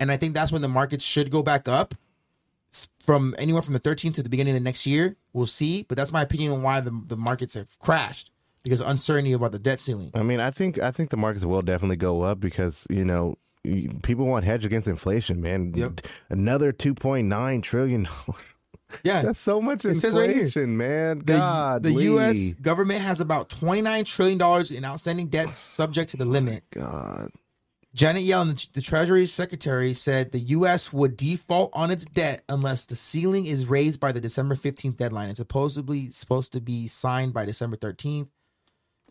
[0.00, 1.94] And I think that's when the markets should go back up
[3.04, 5.16] from anywhere from the 13th to the beginning of the next year.
[5.32, 5.84] We'll see.
[5.84, 8.32] But that's my opinion on why the, the markets have crashed
[8.62, 10.10] because of uncertainty about the debt ceiling.
[10.14, 13.36] I mean, I think I think the markets will definitely go up because you know
[14.02, 15.72] people want hedge against inflation, man.
[15.74, 16.00] Yep.
[16.28, 18.08] Another two point nine trillion.
[19.04, 19.22] Yeah.
[19.22, 21.20] That's so much It says right inflation, man.
[21.20, 22.54] The, God, the U.S.
[22.60, 26.64] government has about $29 trillion in outstanding debt subject to the limit.
[26.70, 27.30] God.
[27.94, 30.92] Janet Yellen, the, the Treasury Secretary, said the U.S.
[30.92, 35.28] would default on its debt unless the ceiling is raised by the December 15th deadline.
[35.28, 38.28] It's supposedly supposed to be signed by December 13th.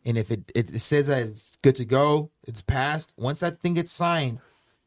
[0.06, 3.14] And if it, it, says that it's good to go, it's passed.
[3.18, 4.40] Once that thing gets signed,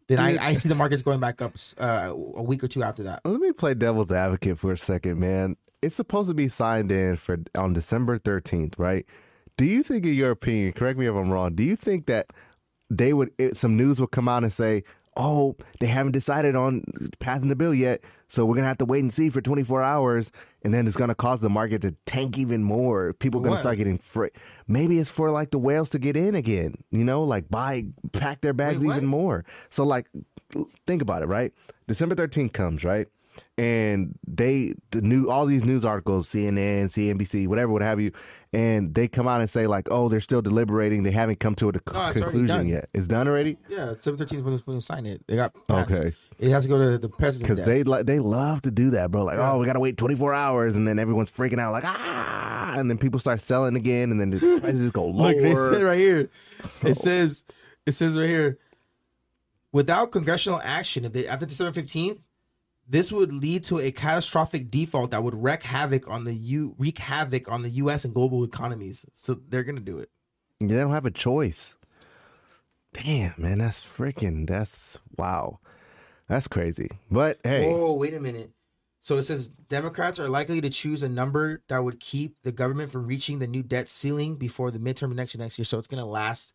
[0.09, 3.05] then I, I see the markets going back up uh, a week or two after
[3.05, 3.20] that.
[3.24, 5.57] Let me play devil's advocate for a second, man.
[5.83, 9.07] It's supposed to be signed in for on December 13th, right?
[9.57, 12.27] Do you think, in your opinion, correct me if I'm wrong, do you think that
[12.90, 14.83] they would it, some news would come out and say,
[15.16, 16.85] "Oh, they haven't decided on
[17.20, 20.33] passing the bill yet, so we're gonna have to wait and see for 24 hours."
[20.62, 23.12] And then it's gonna cause the market to tank even more.
[23.12, 24.31] People are gonna start getting free.
[24.66, 26.74] maybe it's for like the whales to get in again.
[26.90, 29.44] You know, like buy pack their bags Wait, even more.
[29.70, 30.09] So like,
[30.87, 31.53] think about it, right?
[31.87, 33.09] December 13th comes, right?
[33.56, 38.10] And they the new all these news articles, CNN, CNBC, whatever, what have you,
[38.52, 41.04] and they come out and say like, oh, they're still deliberating.
[41.04, 41.80] They haven't come to a No,
[42.12, 42.88] conclusion yet.
[42.92, 43.56] It's done already.
[43.68, 45.22] Yeah, seven thirteen is when we sign it.
[45.28, 45.90] They got passed.
[45.92, 46.12] Okay.
[46.40, 47.48] It has to go to the president.
[47.48, 49.22] Because they like they love to do that, bro.
[49.24, 49.52] Like, Yeah.
[49.52, 52.98] oh, we gotta wait 24 hours, and then everyone's freaking out, like, ah, and then
[52.98, 55.28] people start selling again, and then the prices just go lower.
[55.32, 56.28] Look, they said right here.
[56.84, 57.44] It says
[57.86, 58.58] it says right here.
[59.72, 62.18] Without congressional action, if they, after December fifteenth,
[62.88, 66.98] this would lead to a catastrophic default that would wreak havoc on the U wreak
[66.98, 68.04] havoc on the U.S.
[68.04, 69.04] and global economies.
[69.14, 70.10] So they're gonna do it.
[70.60, 71.76] They don't have a choice.
[72.92, 74.46] Damn, man, that's freaking.
[74.46, 75.58] That's wow,
[76.28, 76.90] that's crazy.
[77.10, 78.50] But hey, Oh, wait a minute.
[79.00, 82.90] So it says Democrats are likely to choose a number that would keep the government
[82.92, 85.64] from reaching the new debt ceiling before the midterm election next year.
[85.64, 86.54] So it's gonna last.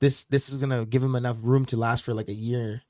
[0.00, 2.82] This this is gonna give them enough room to last for like a year.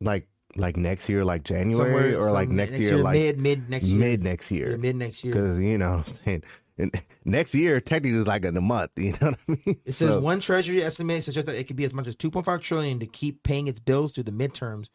[0.00, 3.86] like like next year, like January, or like some- next, year, like mid mid next
[3.88, 4.78] year, mid next Yeah, year.
[4.78, 5.32] mid next year.
[5.34, 6.42] Because you know, what I'm saying
[6.78, 8.90] and next year technically is like in a month.
[8.96, 9.80] You know what I mean?
[9.84, 12.60] It says So- one Treasury estimate suggests that it could be as much as 2.5
[12.62, 14.88] trillion to keep paying its bills through the midterms.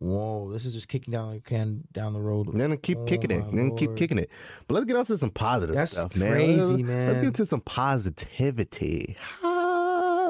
[0.00, 2.48] Whoa, this is just kicking down the can down the road.
[2.52, 3.46] They're gonna keep Oh, kicking it.
[3.46, 3.98] my They're keep Lord.
[3.98, 4.28] kicking it.
[4.66, 6.32] But let's get on to some positive That's stuff, man.
[6.32, 7.06] crazy, let's, man.
[7.08, 9.16] Let's get into some positivity.
[9.42, 9.53] Ah,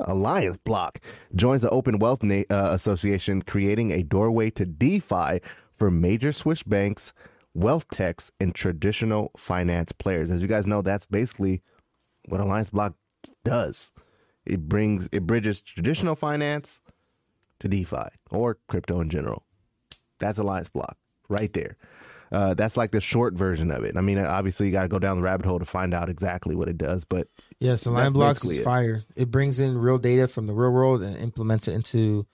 [0.05, 1.01] Alliance Block
[1.35, 5.41] joins the Open Wealth Na- uh, Association, creating a doorway to DeFi
[5.73, 7.13] for major Swiss banks,
[7.55, 10.31] wealth techs, and traditional finance players.
[10.31, 11.63] As you guys know, that's basically
[12.29, 12.95] what Alliance Block
[13.45, 13.93] does.
[14.47, 16.81] It brings it bridges traditional finance
[17.61, 19.45] to DeFi or crypto in general.
[20.19, 20.97] That's Alliance Block
[21.29, 21.77] right there.
[22.35, 23.97] Uh, that's like the short version of it.
[23.97, 26.57] I mean, obviously, you got to go down the rabbit hole to find out exactly
[26.57, 27.05] what it does.
[27.05, 27.29] But
[27.61, 28.65] Yes, the That's line blocks is it.
[28.65, 29.05] fire.
[29.15, 32.27] It brings in real data from the real world and implements it into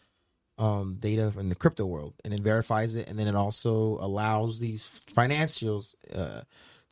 [0.56, 4.58] um, data from the crypto world, and it verifies it, and then it also allows
[4.58, 6.42] these financials uh,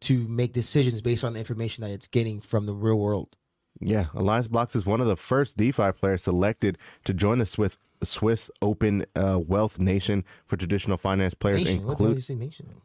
[0.03, 3.37] to make decisions based on the information that it's getting from the real world.
[3.81, 7.79] yeah, Alliance Blocks is one of the first DeFi players selected to join the Swiss
[8.05, 12.23] Swiss Open uh, Wealth Nation for traditional finance players, Nation, what the hell include you
[12.23, 12.83] say nation?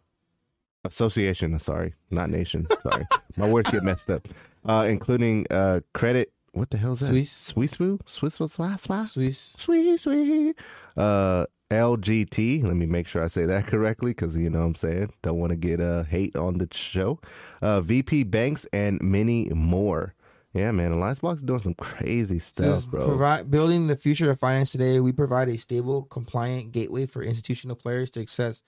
[0.83, 1.57] Association.
[1.59, 2.67] Sorry, not nation.
[2.81, 3.05] Sorry,
[3.37, 4.27] my words get messed up.
[4.65, 6.31] Uh, including uh, credit.
[6.53, 7.07] What the hell is that?
[7.07, 7.31] Swiss.
[7.31, 10.01] Swiss Swiss Swiss Swiss Swiss?
[10.01, 10.55] Swiss.
[10.95, 12.63] Uh, LGT.
[12.63, 15.13] Let me make sure I say that correctly because you know what I'm saying.
[15.21, 17.19] Don't want to get uh, hate on the show.
[17.61, 20.13] Uh, VP Banks and many more.
[20.53, 20.91] Yeah, man.
[20.91, 23.07] Alliance Block's doing some crazy stuff, bro.
[23.07, 27.75] Provide, building the future of finance today, we provide a stable, compliant gateway for institutional
[27.75, 28.61] players to access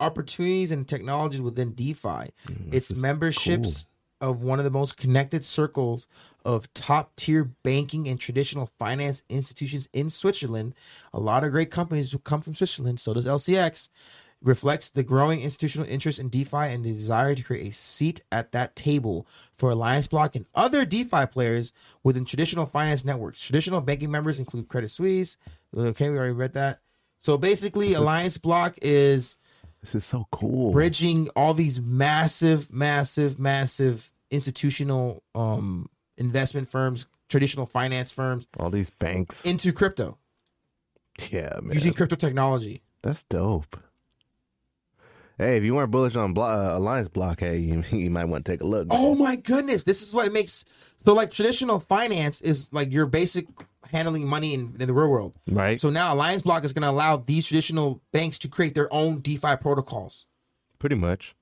[0.00, 2.30] opportunities and technologies within DeFi.
[2.72, 3.86] it's memberships
[4.20, 6.06] of one of the most connected circles
[6.44, 10.74] of top tier banking and traditional finance institutions in Switzerland.
[11.12, 13.88] A lot of great companies who come from Switzerland, so does LCX.
[14.42, 18.52] Reflects the growing institutional interest in DeFi and the desire to create a seat at
[18.52, 21.72] that table for Alliance Block and other DeFi players
[22.04, 23.40] within traditional finance networks.
[23.40, 25.38] Traditional banking members include Credit Suisse.
[25.74, 26.80] Okay, we already read that.
[27.18, 29.36] So basically, Alliance Block is
[29.86, 30.72] This is so cool.
[30.72, 38.90] bridging all these massive, massive, massive institutional um, investment firms, traditional finance firms All these
[38.90, 39.44] banks.
[39.44, 40.18] into crypto
[41.30, 41.72] yeah, man.
[41.72, 42.82] using crypto technology.
[43.02, 43.76] That's dope.
[45.38, 48.52] Hey, if you weren't bullish on uh, Alliance Block, hey, you, you might want to
[48.52, 48.88] take a look.
[48.90, 50.64] Oh my goodness, this is what it makes.
[50.96, 53.46] So, like traditional finance is like your basic
[53.90, 55.34] handling money in, in the real world.
[55.48, 55.78] right?
[55.78, 59.20] So now Alliance Block is going to allow these traditional banks to create their own
[59.20, 60.26] DeFi protocols.
[60.78, 61.34] Pretty much.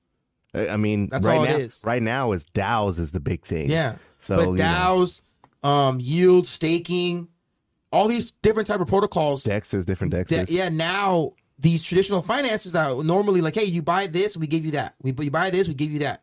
[0.55, 1.83] I I mean, That's right all now, is.
[1.85, 3.71] right now is DAOs is the big thing.
[3.71, 3.97] Yeah.
[4.19, 5.21] So but you know, DAOs,
[5.63, 7.29] um, yield staking,
[7.93, 9.45] all these different type of protocols.
[9.45, 10.51] Dexes, different Dexes.
[10.51, 14.73] yeah, now these traditional finances that normally like, hey, you buy this, we give you
[14.73, 14.95] that.
[15.03, 16.23] We you buy this, we give you that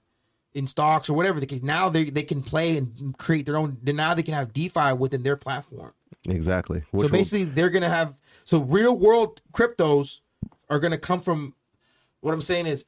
[0.54, 1.64] in stocks or whatever the case.
[1.64, 3.78] Now they they can play and create their own.
[3.82, 5.94] then Now they can have DeFi within their platform.
[6.28, 6.82] Exactly.
[6.82, 10.20] so Which will- basically, they're gonna have so real world cryptos
[10.70, 11.54] are gonna come from.
[12.22, 12.86] What I'm saying is,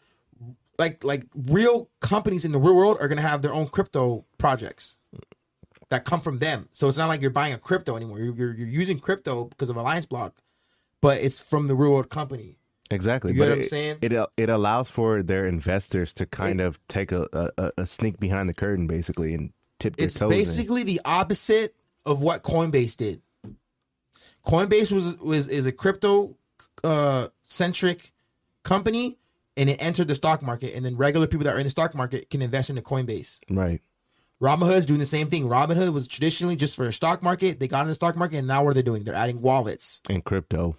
[0.78, 4.96] like like real companies in the real world are gonna have their own crypto projects
[5.89, 6.69] that come from them.
[6.74, 8.19] So it's not like you're buying a crypto anymore.
[8.19, 10.36] You're you're, you're using crypto because of Alliance Block,
[11.02, 12.58] but it's from the real world company.
[12.91, 13.34] exactly.
[13.34, 13.98] You but what I'm it, saying?
[14.02, 18.19] It uh, it allows for their investors to kind of take a, a, a sneak
[18.19, 20.32] behind the curtain, basically, and tip their It's toes.
[20.32, 20.38] in.
[20.38, 23.22] basically the opposite of what Coinbase did.
[24.46, 26.36] Coinbase was was is a crypto
[26.84, 28.12] uh, centric
[28.63, 29.18] company,
[29.56, 31.96] and it entered the stock market, and then regular people that are in the stock
[31.96, 33.39] market can invest in the Coinbase.
[33.50, 33.82] Right.
[34.42, 35.48] Robinhood's doing the same thing.
[35.48, 37.60] Robinhood was traditionally just for a stock market.
[37.62, 39.04] They got in the stock market, and now what are they doing?
[39.06, 40.02] They're adding wallets.
[40.10, 40.76] And crypto.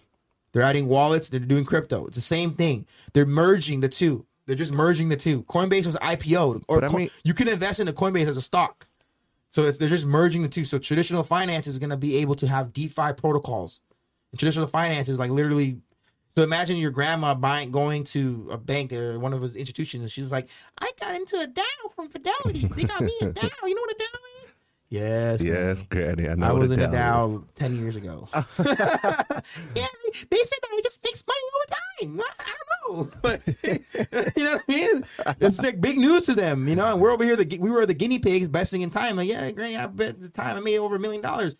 [0.53, 1.31] They're adding wallets.
[1.31, 2.07] They're doing crypto.
[2.07, 2.87] It's the same thing.
[3.15, 4.27] They're merging the two.
[4.47, 5.45] They're just merging the two.
[5.45, 8.87] Coinbase was IPO'd, or I mean- you can invest in the Coinbase as a stock.
[9.55, 10.65] So it's, they're just merging the two.
[10.65, 13.79] So traditional finance is going to be able to have DeFi protocols.
[14.33, 15.77] And traditional finance is like literally.
[16.35, 20.11] So imagine your grandma buying, going to a bank or one of those institutions, and
[20.11, 22.67] she's like, "I got into a DAO from Fidelity.
[22.67, 23.69] They got me a DAO.
[23.69, 24.55] You know what a DAO is?"
[24.89, 25.41] Yes.
[25.41, 26.29] Yes, Granny.
[26.29, 26.49] I know.
[26.49, 27.49] I was in a DAO is.
[27.55, 28.27] Ten years ago.
[28.35, 31.84] yeah, they said that it just makes money all the time.
[32.05, 32.53] I, I
[32.87, 33.43] don't know, but
[34.37, 35.05] you know what I mean.
[35.41, 36.87] It's like big news to them, you know.
[36.87, 39.17] And we're over here, the we were the guinea pigs, besting in time.
[39.17, 41.57] Like, yeah, Granny, I bet the time I made over a million dollars.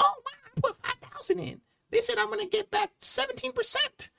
[0.00, 1.60] Oh wow, I put five thousand in.
[1.90, 4.10] They said I'm gonna get back seventeen percent.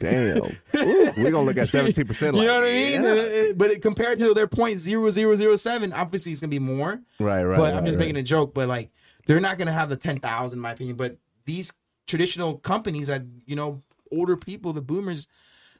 [0.00, 0.38] Damn.
[0.76, 2.36] Ooh, we're gonna look at seventeen percent.
[2.36, 3.04] You know what I mean?
[3.04, 7.00] Uh, But compared to their point zero zero zero seven, obviously it's gonna be more.
[7.18, 7.56] Right, right.
[7.56, 8.00] But I'm just right.
[8.00, 8.54] making a joke.
[8.54, 8.90] But like,
[9.26, 10.96] they're not gonna have the ten thousand, in my opinion.
[10.96, 11.72] But these
[12.06, 13.82] traditional companies that you know,
[14.16, 15.26] older people, the boomers,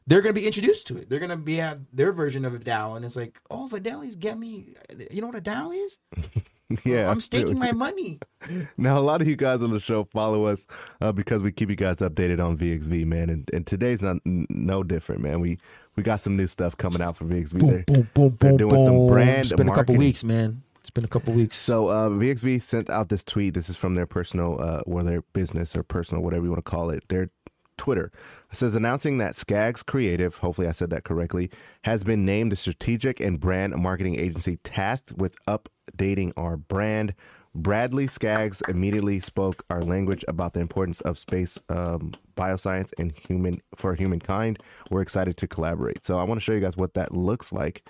[0.07, 1.09] they're gonna be introduced to it.
[1.09, 4.39] They're gonna be have their version of a DAO, and it's like, oh, Fidelity's get
[4.39, 4.75] me.
[5.11, 5.99] You know what a DAO is?
[6.83, 8.19] Yeah, I'm staking my money.
[8.77, 10.67] Now, a lot of you guys on the show follow us
[11.01, 13.31] uh, because we keep you guys updated on VXV, man.
[13.31, 15.41] And, and today's not n- no different, man.
[15.41, 15.59] We
[15.97, 17.87] we got some new stuff coming out for VXV.
[17.87, 20.63] They're- boom, they're doing some brand It's been a couple weeks, man.
[20.81, 21.57] It's been a couple weeks.
[21.57, 23.55] So uh, VXV sent out this tweet.
[23.55, 26.71] This is from their personal, uh, or their business or personal, whatever you want to
[26.71, 27.05] call it.
[27.09, 27.31] Their
[27.77, 28.11] Twitter
[28.55, 31.51] it says announcing that Skaggs Creative, hopefully I said that correctly,
[31.83, 37.15] has been named the strategic and brand marketing agency tasked with updating our brand.
[37.53, 43.61] Bradley Skaggs immediately spoke our language about the importance of space um, bioscience and human
[43.75, 44.61] for humankind.
[44.89, 46.05] We're excited to collaborate.
[46.05, 47.85] So I want to show you guys what that looks like.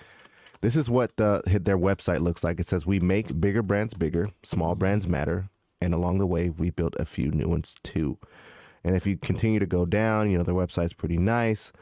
[0.61, 2.59] This is what the, their website looks like.
[2.59, 5.49] It says, We make bigger brands bigger, small brands matter.
[5.79, 8.17] And along the way, we built a few new ones too.
[8.85, 11.73] And if you continue to go down, you know, their website's pretty nice.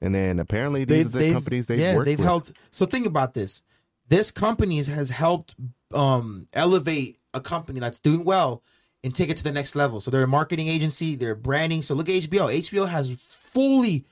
[0.00, 2.26] And then apparently these are the companies they've yeah, they've with.
[2.26, 2.52] helped.
[2.72, 3.62] So think about this.
[4.08, 5.54] This company has helped
[5.94, 8.64] um, elevate a company that's doing well
[9.04, 10.00] and take it to the next level.
[10.00, 11.82] So they're a marketing agency, they're branding.
[11.82, 12.52] So look at HBO.
[12.52, 13.12] HBO has
[13.52, 14.04] fully,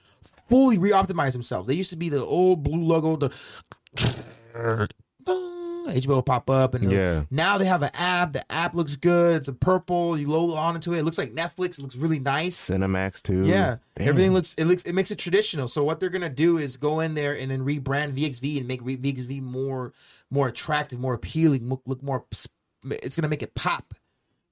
[0.49, 1.67] fully re-optimized themselves.
[1.67, 3.33] They used to be the old blue logo, the
[5.95, 7.25] HBO will pop up, and Yeah.
[7.31, 8.33] now they have an app.
[8.33, 9.37] The app looks good.
[9.37, 10.19] It's a purple.
[10.19, 10.99] You load onto it.
[10.99, 11.79] It looks like Netflix.
[11.79, 12.57] It looks really nice.
[12.71, 13.45] Cinemax too.
[13.45, 14.09] Yeah, Damn.
[14.09, 15.69] everything looks it looks it makes it traditional.
[15.69, 18.83] So what they're gonna do is go in there and then rebrand VXV and make
[18.83, 19.93] VXV more
[20.31, 22.25] more attractive, more appealing, look, look more.
[22.91, 23.95] It's gonna make it pop.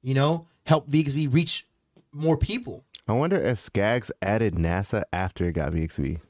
[0.03, 1.67] You know, help VXV reach
[2.13, 2.85] more people.
[3.09, 6.21] I wonder if Skaggs added NASA after it got VXV.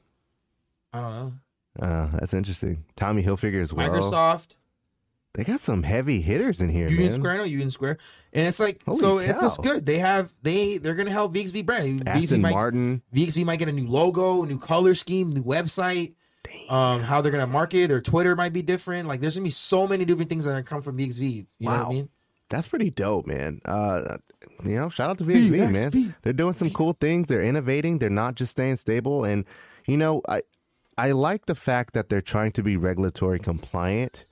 [0.93, 1.33] I don't know.
[1.79, 2.85] Uh, that's interesting.
[2.95, 3.89] Tommy Hilfiger as well.
[3.89, 4.55] Microsoft,
[5.35, 7.19] They got some heavy hitters in here, Union man.
[7.19, 7.97] Square, I know Union Square,
[8.33, 9.63] and it's like Holy so it's, it's cow.
[9.63, 9.85] good.
[9.85, 12.05] They have they they're gonna help VXV brand.
[12.05, 13.01] VXV Aston might, Martin.
[13.13, 16.13] VXV might get a new logo, new color scheme, new website.
[16.69, 19.07] Um, how they're gonna market their Twitter might be different.
[19.07, 21.47] Like, there's gonna be so many different things that are gonna come from VXV.
[21.59, 21.85] You know what Wow.
[21.89, 22.09] I mean?
[22.49, 23.59] That's pretty dope, man.
[23.65, 24.17] Uh,
[24.63, 25.91] you know, shout out to VXV, man.
[25.91, 26.15] VXV.
[26.21, 27.27] They're doing some cool things.
[27.27, 27.97] They're innovating.
[27.97, 29.23] They're not just staying stable.
[29.25, 29.43] And
[29.87, 30.43] you know, I
[30.97, 34.23] I like the fact that they're trying to be regulatory compliant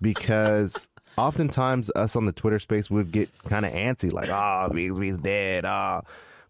[0.00, 5.18] because oftentimes us on the Twitter space would get kind of antsy, like, "Ah, VXV's
[5.18, 6.02] dead." Ah,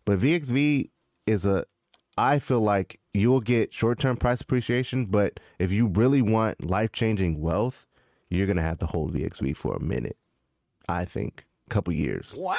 [0.04, 0.90] but VXV
[1.26, 1.64] is a.
[2.16, 6.92] I feel like you'll get short term price appreciation, but if you really want life
[6.92, 7.86] changing wealth,
[8.28, 10.16] you're gonna have to hold VXV for a minute.
[10.88, 12.32] I think couple years.
[12.34, 12.58] What?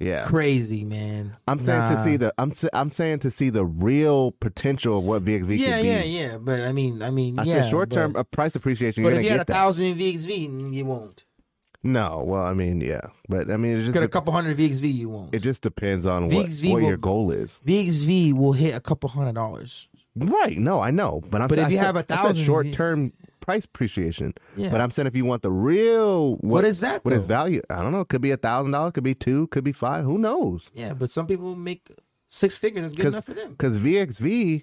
[0.00, 1.36] Yeah, Crazy man.
[1.46, 2.02] I'm saying Nah.
[2.04, 5.76] to see the I'm I'm saying to see the real potential of what VXV Yeah,
[5.76, 5.88] could be.
[5.88, 6.36] yeah, yeah.
[6.38, 7.52] But I mean, I mean, I yeah.
[7.64, 9.02] said short term price appreciation.
[9.02, 9.52] but You're if you had a that.
[9.52, 11.24] thousand in VXV, mm, you won't.
[11.82, 14.92] No, well, I mean, yeah, but I mean, it Got a just couple hundred VXV,
[14.94, 15.34] you won't.
[15.34, 17.60] it just depends on what VXV what will- your goal is.
[17.66, 19.88] VXV will hit a couple hundred dollars.
[20.16, 20.58] Right?
[20.58, 21.48] No, I know, but I'm.
[21.48, 24.34] But saying- if you I said- have a thousand- short term price appreciation.
[24.56, 24.70] Yeah.
[24.70, 27.26] But I'm saying if you want the real, what, What is that, What is though?
[27.28, 27.62] value?
[27.70, 28.00] I don't know.
[28.02, 28.92] It could be a thousand dollars.
[28.92, 29.46] Could be two.
[29.48, 30.04] Could be five.
[30.04, 30.70] Who knows?
[30.74, 31.88] Yeah, but some people make
[32.28, 32.82] six figures.
[32.82, 33.50] That's good enough for them.
[33.52, 34.62] Because VXV,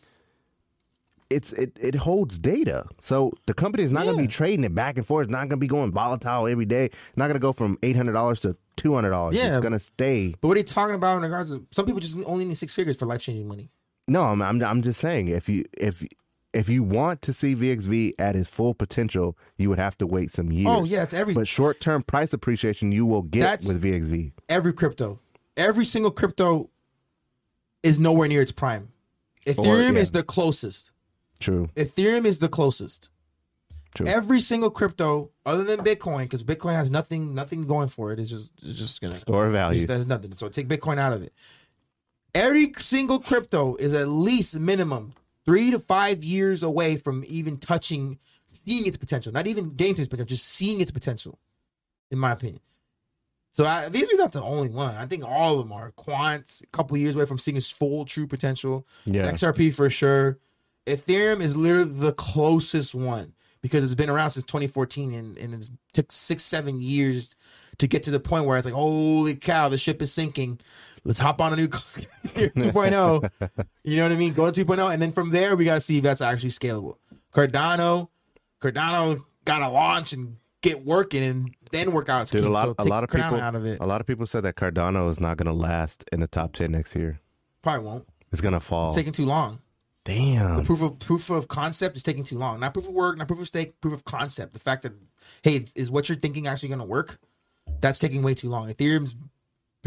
[1.30, 4.74] it's it it holds data, so the company is not going to be trading it
[4.74, 5.26] back and forth.
[5.26, 6.86] It's not going to be going volatile every day.
[6.86, 9.36] It's not going to go from eight hundred dollars to two hundred dollars.
[9.36, 9.58] Yeah.
[9.58, 10.36] it's going to stay.
[10.40, 12.74] But what are you talking about in regards to some people just only need six
[12.74, 13.70] figures for life changing money?
[14.08, 16.02] No, I'm, I'm I'm just saying if you if
[16.58, 20.32] if you want to see VXV at its full potential, you would have to wait
[20.32, 20.68] some years.
[20.68, 24.32] Oh yeah, it's every But short term price appreciation you will get That's- with VXV.
[24.50, 25.20] every crypto.
[25.56, 26.70] every single crypto
[27.84, 28.90] is nowhere near its prime.
[29.46, 30.00] Ethereum yeah.
[30.00, 30.92] is the closest.
[31.40, 31.70] True.
[31.76, 33.10] Ethereum is the closest.
[33.94, 34.08] True.
[34.08, 38.20] Every single crypto, other than Bitcoin, because Bitcoin has nothing, nothing going for it.
[38.20, 39.86] It's just, it's just gonna Store value.
[39.86, 40.36] There's nothing.
[40.38, 41.34] So take Bitcoin out of it.
[42.36, 45.14] Every single crypto is at least minimum
[45.48, 48.20] three to five years away from even touching,
[48.66, 49.32] seeing its potential.
[49.32, 51.40] Not even getting to its potential, just seeing its potential,
[52.12, 52.60] in my opinion.
[53.54, 54.94] So I, these are not the only one.
[54.94, 55.90] I think all of them are.
[55.92, 58.86] Quants, a couple years away from seeing its full true potential.
[59.06, 59.32] Yeah.
[59.32, 60.38] XRP for sure.
[60.86, 65.70] Ethereum is literally the closest one because it's been around since 2014 and, and it
[65.94, 67.36] took six, seven years
[67.80, 70.60] to get to the point where it's like, holy cow, the ship is sinking.
[71.04, 71.68] Let's hop on a new
[72.38, 73.32] 2.0.
[73.84, 74.34] you know what I mean?
[74.34, 74.94] Go to 2.0.
[74.94, 76.98] And then from there, we got to see if that's actually scalable.
[77.34, 78.10] Cardano,
[78.62, 82.28] Cardano got to launch and get working and then work out.
[82.30, 83.80] Dude, a lot, So a lot of Cardano people, out of it.
[83.80, 86.54] a lot of people said that Cardano is not going to last in the top
[86.54, 87.20] ten next year.
[87.62, 88.08] Probably won't.
[88.32, 88.88] It's going to fall.
[88.90, 89.60] It's taking too long.
[90.04, 90.58] Damn.
[90.58, 92.60] The proof of proof of concept is taking too long.
[92.62, 94.54] Not proof of work, not proof of stake, proof of concept.
[94.54, 94.94] The fact that
[95.44, 97.20] hey, is what you're thinking actually going to work?
[97.82, 98.70] That's taking way too long.
[98.74, 99.16] Ethereum's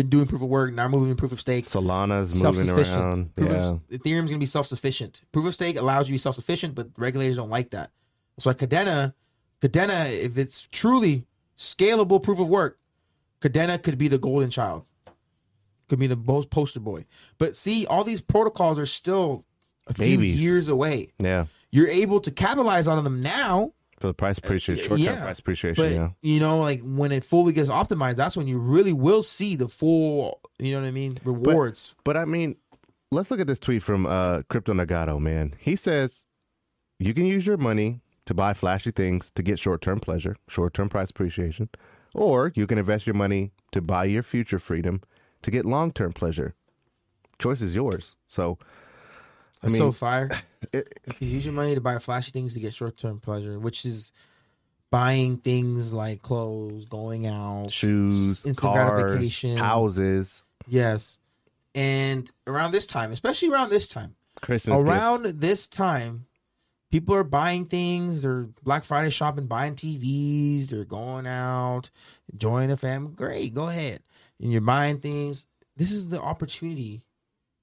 [0.00, 1.66] been doing proof of work, now moving proof of stake.
[1.66, 3.34] Solana's moving around.
[3.36, 3.56] Proof Yeah.
[3.68, 5.20] of, Ethereum's going to be self sufficient.
[5.32, 7.90] Proof of stake allows you to be self sufficient, but regulators don't like that.
[8.38, 9.14] So like Kadena,
[9.60, 11.26] Kadena, if it's truly
[11.58, 12.78] scalable proof of work,
[13.40, 14.84] Kadena could be the golden child.
[15.88, 17.04] Could be the most poster boy.
[17.38, 19.44] But see, all these protocols are still
[19.86, 21.46] a few years away Yeah.
[21.72, 23.72] you're able to capitalize on them now.
[24.00, 25.84] For the price appreciation, short term Uh, yeah, price appreciation.
[25.84, 26.08] But yeah.
[26.22, 29.68] you know, like when it fully gets optimized, that's when you really will see the
[29.68, 31.94] full, you know what I mean, rewards.
[32.02, 32.56] But I mean,
[33.10, 35.54] let's look at this tweet from uh, Crypto Nagato, man.
[35.58, 36.24] He says,
[36.98, 40.72] You can use your money to buy flashy things to get short term pleasure, short
[40.72, 41.68] term price appreciation,
[42.14, 45.02] or you can invest your money to buy your future freedom
[45.42, 46.54] to get long term pleasure.
[47.38, 48.16] Choice is yours.
[48.26, 48.58] So,
[49.62, 50.30] I mean, so fire.
[50.72, 53.84] it, you use your money to buy flashy things to get short term pleasure, which
[53.84, 54.12] is
[54.90, 59.56] buying things like clothes, going out, shoes, Instant cars, gratification.
[59.56, 61.18] houses, yes.
[61.74, 66.26] And around this time, especially around this time, Christmas around this time,
[66.90, 68.22] people are buying things.
[68.22, 70.66] They're Black Friday shopping, buying TVs.
[70.68, 71.90] They're going out,
[72.32, 73.12] enjoying their family.
[73.14, 74.00] Great, go ahead.
[74.40, 75.46] And you're buying things.
[75.76, 77.02] This is the opportunity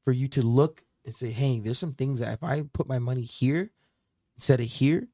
[0.06, 3.00] for you to look and say, "Hey, there's some things that if I put my
[3.00, 3.72] money here
[4.36, 5.08] instead of here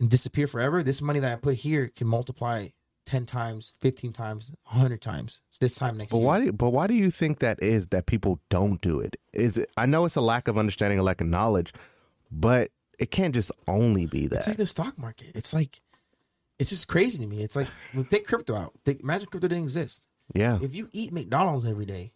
[0.00, 2.68] and disappear forever, this money that I put here can multiply."
[3.06, 5.42] 10 times, 15 times, 100 times.
[5.50, 6.26] It's this time next But year.
[6.26, 6.40] why?
[6.40, 9.16] Do, but why do you think that is that people don't do it?
[9.34, 9.68] Is it?
[9.76, 11.74] I know it's a lack of understanding, a lack of knowledge,
[12.32, 14.38] but it can't just only be that.
[14.38, 15.32] It's like the stock market.
[15.34, 15.82] It's like,
[16.58, 17.42] it's just crazy to me.
[17.42, 17.68] It's like,
[18.08, 18.72] take crypto out.
[18.86, 20.06] Take, imagine crypto didn't exist.
[20.34, 22.14] yeah, If you eat McDonald's every day,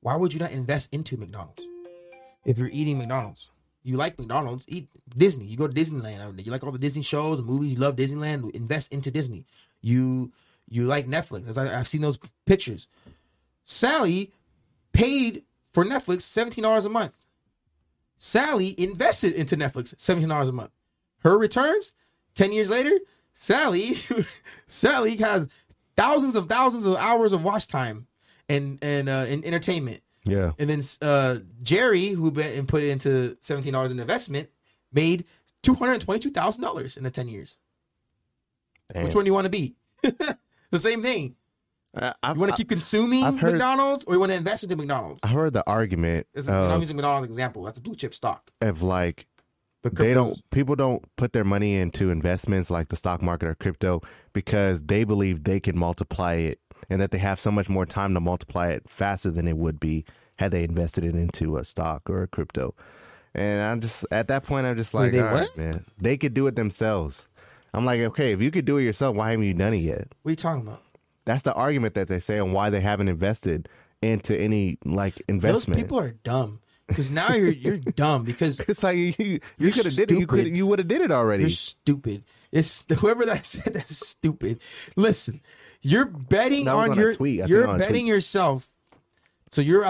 [0.00, 1.62] why would you not invest into McDonald's?
[2.46, 3.50] If you're eating McDonald's,
[3.82, 5.44] you like McDonald's, eat Disney.
[5.44, 6.44] You go to Disneyland.
[6.44, 7.72] You like all the Disney shows movies.
[7.72, 8.50] You love Disneyland.
[8.52, 9.44] Invest into Disney.
[9.82, 10.32] You
[10.68, 11.58] you like Netflix.
[11.58, 12.88] I, I've seen those pictures.
[13.64, 14.32] Sally
[14.92, 15.42] paid
[15.72, 17.16] for Netflix seventeen dollars a month.
[18.16, 20.70] Sally invested into Netflix seventeen dollars a month.
[21.18, 21.92] Her returns
[22.34, 22.96] ten years later,
[23.34, 23.98] Sally
[24.68, 25.48] Sally has
[25.96, 28.06] thousands of thousands of hours of watch time
[28.48, 30.00] and and uh, and entertainment.
[30.26, 30.52] Yeah.
[30.58, 34.50] And then uh, Jerry, who bet and put it into seventeen dollars in investment,
[34.92, 35.24] made
[35.62, 37.58] two hundred twenty-two thousand dollars in the ten years.
[38.92, 39.04] Damn.
[39.04, 39.74] Which one do you want to be?
[40.02, 41.36] the same thing.
[41.94, 45.20] I- You want to keep consuming heard- McDonald's, or you want to invest into McDonald's?
[45.22, 47.62] I heard the argument It's, I'm using McDonald's as an example.
[47.62, 48.50] That's a blue chip stock.
[48.60, 49.26] of like
[49.82, 53.54] But they don't people don't put their money into investments like the stock market or
[53.54, 54.02] crypto
[54.34, 58.14] because they believe they can multiply it and that they have so much more time
[58.14, 60.04] to multiply it faster than it would be
[60.36, 62.74] had they invested it into a stock or a crypto.
[63.34, 66.34] And I'm just at that point I'm just like, they all right, man, they could
[66.34, 67.28] do it themselves.
[67.74, 70.08] I'm like, okay, if you could do it yourself, why haven't you done it yet?
[70.22, 70.82] What are you talking about?
[71.26, 73.68] That's the argument that they say on why they haven't invested
[74.00, 75.76] into any like investment.
[75.76, 76.60] Those people are dumb.
[76.86, 80.18] Because now you're you're dumb because it's like you you, You're could have did it.
[80.18, 81.42] You could you would have did it already.
[81.42, 82.24] You're stupid.
[82.52, 84.62] It's whoever that said that's stupid.
[84.94, 85.40] Listen,
[85.86, 87.42] you're betting on on your tweet.
[87.42, 88.70] I you're on betting yourself.
[89.52, 89.84] So you're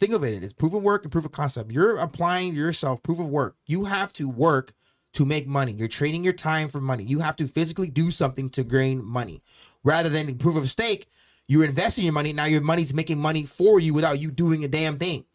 [0.00, 0.42] think of it.
[0.42, 1.70] It's proof of work and proof of concept.
[1.70, 3.56] You're applying yourself proof of work.
[3.66, 4.72] You have to work
[5.12, 5.72] to make money.
[5.72, 7.04] You're trading your time for money.
[7.04, 9.42] You have to physically do something to gain money,
[9.84, 11.08] rather than proof of stake.
[11.46, 12.32] You're investing your money.
[12.32, 15.26] Now your money's making money for you without you doing a damn thing.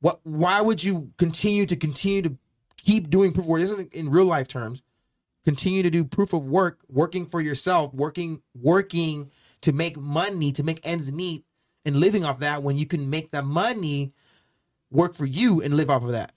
[0.00, 0.20] What?
[0.22, 2.36] Why would you continue to continue to
[2.78, 3.60] keep doing proof of work?
[3.60, 4.82] This isn't in real life terms.
[5.46, 9.30] Continue to do proof of work, working for yourself, working, working
[9.60, 11.44] to make money, to make ends meet,
[11.84, 14.12] and living off that when you can make that money
[14.90, 16.32] work for you and live off of that.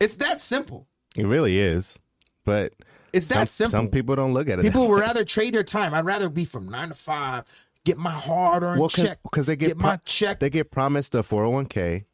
[0.00, 0.86] It's that simple.
[1.16, 1.98] It really is,
[2.44, 2.74] but
[3.14, 3.70] It's that some, simple.
[3.70, 4.62] some people don't look at it.
[4.62, 5.94] People would rather trade their time.
[5.94, 7.44] I'd rather be from nine to five,
[7.86, 10.40] get my hard earned well check, because they get, get my check.
[10.40, 12.04] They get promised a four hundred one k,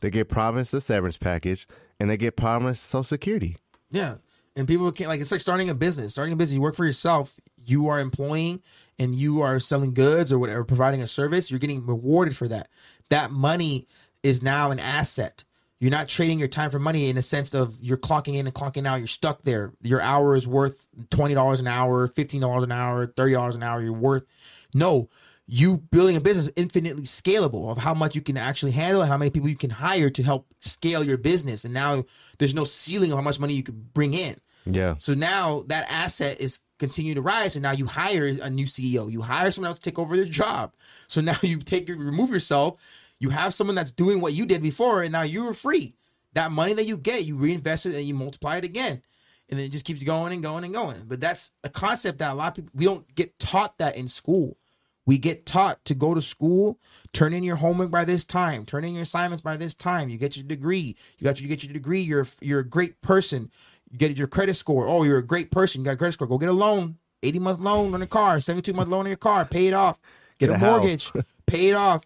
[0.00, 1.66] they get promised a severance package,
[1.98, 3.56] and they get promised Social Security.
[3.90, 4.16] Yeah.
[4.56, 6.12] And people can't like it's like starting a business.
[6.12, 8.62] Starting a business, you work for yourself, you are employing
[8.98, 12.68] and you are selling goods or whatever, providing a service, you're getting rewarded for that.
[13.10, 13.86] That money
[14.22, 15.44] is now an asset.
[15.78, 18.54] You're not trading your time for money in a sense of you're clocking in and
[18.54, 18.96] clocking out.
[18.96, 19.74] You're stuck there.
[19.82, 23.62] Your hour is worth twenty dollars an hour, fifteen dollars an hour, thirty dollars an
[23.62, 23.82] hour.
[23.82, 24.24] You're worth
[24.72, 25.10] no.
[25.48, 29.16] You building a business infinitely scalable of how much you can actually handle and how
[29.18, 31.64] many people you can hire to help scale your business.
[31.64, 32.04] And now
[32.38, 34.40] there's no ceiling of how much money you can bring in.
[34.66, 38.66] Yeah, So now that asset is continuing to rise, and now you hire a new
[38.66, 39.10] CEO.
[39.10, 40.74] You hire someone else to take over their job.
[41.06, 42.80] So now you take remove yourself.
[43.18, 45.94] You have someone that's doing what you did before, and now you are free.
[46.34, 49.02] That money that you get, you reinvest it and you multiply it again,
[49.48, 51.04] and then it just keeps going and going and going.
[51.06, 54.08] But that's a concept that a lot of people we don't get taught that in
[54.08, 54.58] school.
[55.06, 56.80] We get taught to go to school,
[57.12, 60.08] turn in your homework by this time, turn in your assignments by this time.
[60.08, 60.96] You get your degree.
[61.18, 62.00] You got you get your degree.
[62.00, 63.52] You're you're a great person.
[63.96, 64.86] You get your credit score.
[64.86, 65.80] Oh, you're a great person.
[65.80, 66.26] You got a credit score.
[66.28, 66.98] Go get a loan.
[67.22, 69.46] 80 month loan on a car, 72 month loan on your car.
[69.46, 69.98] Pay it off.
[70.38, 71.10] Get, Get a, a mortgage.
[71.46, 72.04] pay it off.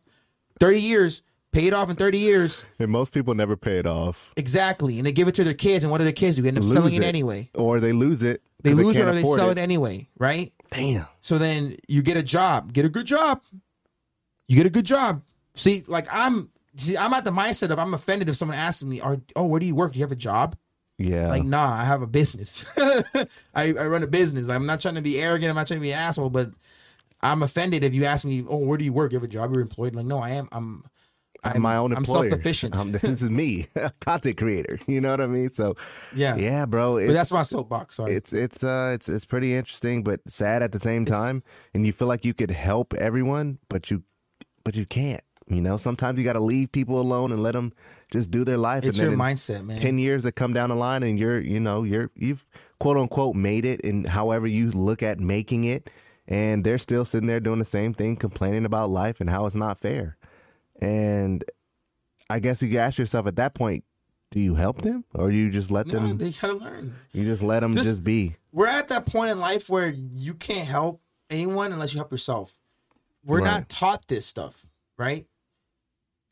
[0.61, 1.23] 30 years.
[1.51, 2.65] Pay it off in 30 years.
[2.79, 4.33] and most people never pay it off.
[4.37, 4.99] Exactly.
[4.99, 5.83] And they give it to their kids.
[5.83, 6.43] And what do their kids do?
[6.43, 7.07] They end up Lose selling it it.
[7.07, 7.51] anyway.
[7.57, 8.41] or they lose it.
[8.63, 10.53] They lose it or they sell it anyway, right?
[10.71, 11.07] Damn.
[11.21, 13.43] So then you get a job, get a good job.
[14.47, 15.23] You get a good job.
[15.57, 19.01] See, like I'm, see, I'm at the mindset of I'm offended if someone asks me,
[19.01, 19.93] "Are oh, where do you work?
[19.95, 20.57] Do you have a job?"
[21.01, 21.29] Yeah.
[21.29, 22.65] Like, nah, I have a business.
[22.77, 24.49] I, I run a business.
[24.49, 25.49] I'm not trying to be arrogant.
[25.49, 26.51] I'm not trying to be an asshole, but
[27.23, 29.13] I'm offended if you ask me, "Oh, where do you work?
[29.13, 29.51] You have a job?
[29.53, 30.49] You're employed?" Like, no, I am.
[30.53, 30.85] I'm.
[31.43, 32.25] I'm my own employer.
[32.25, 32.77] I'm self-sufficient.
[32.77, 34.79] I'm- this is me, a content creator.
[34.87, 35.49] You know what I mean?
[35.51, 35.75] So,
[36.15, 37.07] yeah, yeah, bro.
[37.07, 37.97] But that's my soapbox.
[37.97, 38.15] Sorry.
[38.15, 41.43] It's it's uh it's it's pretty interesting, but sad at the same time.
[41.73, 44.03] And you feel like you could help everyone, but you
[44.65, 45.23] but you can't.
[45.51, 47.73] You know, sometimes you got to leave people alone and let them
[48.13, 48.85] just do their life.
[48.85, 49.79] It's your mindset, man.
[49.79, 52.47] Ten years that come down the line, and you're you know you're you've
[52.79, 55.91] quote unquote made it, and however you look at making it,
[56.29, 59.57] and they're still sitting there doing the same thing, complaining about life and how it's
[59.57, 60.17] not fair.
[60.81, 61.45] And
[62.29, 63.85] I guess you ask yourself at that point,
[64.31, 66.19] do you help them or you just let no, them?
[66.19, 66.95] they gotta learn.
[67.13, 68.37] You just let them Just- just be.
[68.53, 72.55] we're at that point in life where you can't help anyone unless you help yourself.
[73.25, 73.45] We're Right.
[73.51, 74.65] not taught this stuff,
[74.97, 75.27] right?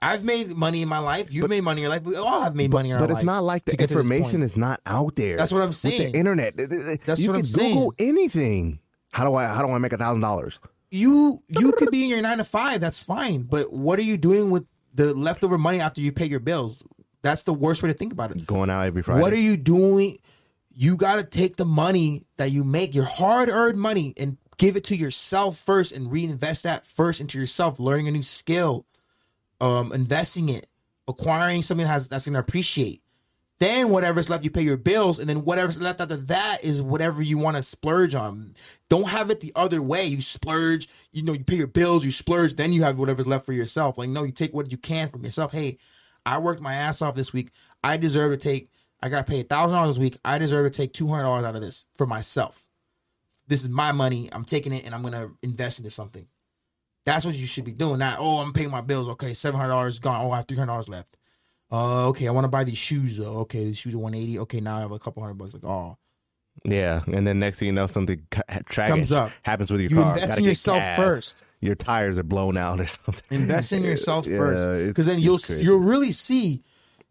[0.00, 1.32] I've made money in my life.
[1.32, 2.02] You've made money in your life.
[2.02, 3.08] We all have made money in our life.
[3.08, 5.36] But it's not like the to get to this information is not out there.
[5.36, 5.92] That's what I'm saying.
[5.92, 6.12] With saying.
[6.12, 8.78] the internet, th- th- th- That's you what can I'm Google anything.
[9.10, 10.60] How do I how do I make a thousand dollars?
[10.90, 12.80] you you could be in your nine to five.
[12.80, 13.42] That's fine.
[13.42, 16.82] But what are you doing with the leftover money after you pay your bills?
[17.22, 18.46] That's the worst way to think about it.
[18.46, 19.20] Going out every Friday.
[19.22, 20.18] What are you doing?
[20.72, 24.76] You got to take the money that you make, your hard earned money, and give
[24.76, 28.86] it to yourself first and reinvest that first into yourself, learning a new skill,
[29.60, 30.68] um, investing it,
[31.06, 33.02] acquiring something that has, that's going to appreciate.
[33.60, 37.22] Then whatever's left, you pay your bills, and then whatever's left after that is whatever
[37.22, 38.54] you want to splurge on.
[38.88, 40.06] Don't have it the other way.
[40.06, 43.46] You splurge, you know, you pay your bills, you splurge, then you have whatever's left
[43.46, 43.98] for yourself.
[43.98, 45.50] Like, no, you take what you can from yourself.
[45.50, 45.78] Hey,
[46.24, 47.50] I worked my ass off this week.
[47.82, 48.70] I deserve to take.
[49.00, 50.18] I got paid thousand dollars this week.
[50.24, 52.66] I deserve to take two hundred dollars out of this for myself.
[53.48, 54.28] This is my money.
[54.30, 56.26] I'm taking it and I'm gonna invest into something.
[57.08, 57.98] That's what you should be doing.
[57.98, 59.08] Not oh, I'm paying my bills.
[59.08, 60.24] Okay, seven hundred dollars gone.
[60.24, 61.16] Oh, I have three hundred dollars left.
[61.70, 63.38] Uh, okay, I want to buy these shoes though.
[63.40, 64.38] Okay, these shoes are one eighty.
[64.38, 65.54] Okay, now I have a couple hundred bucks.
[65.54, 65.96] Like oh,
[66.64, 68.20] Yeah, and then next thing you know, something
[68.66, 69.30] tragic Comes up.
[69.42, 70.14] happens with your You car.
[70.18, 70.98] invest in yourself gas.
[70.98, 71.36] first.
[71.60, 73.40] Your tires are blown out or something.
[73.40, 75.62] invest in yourself Yeah, first because then you'll crazy.
[75.62, 76.62] you'll really see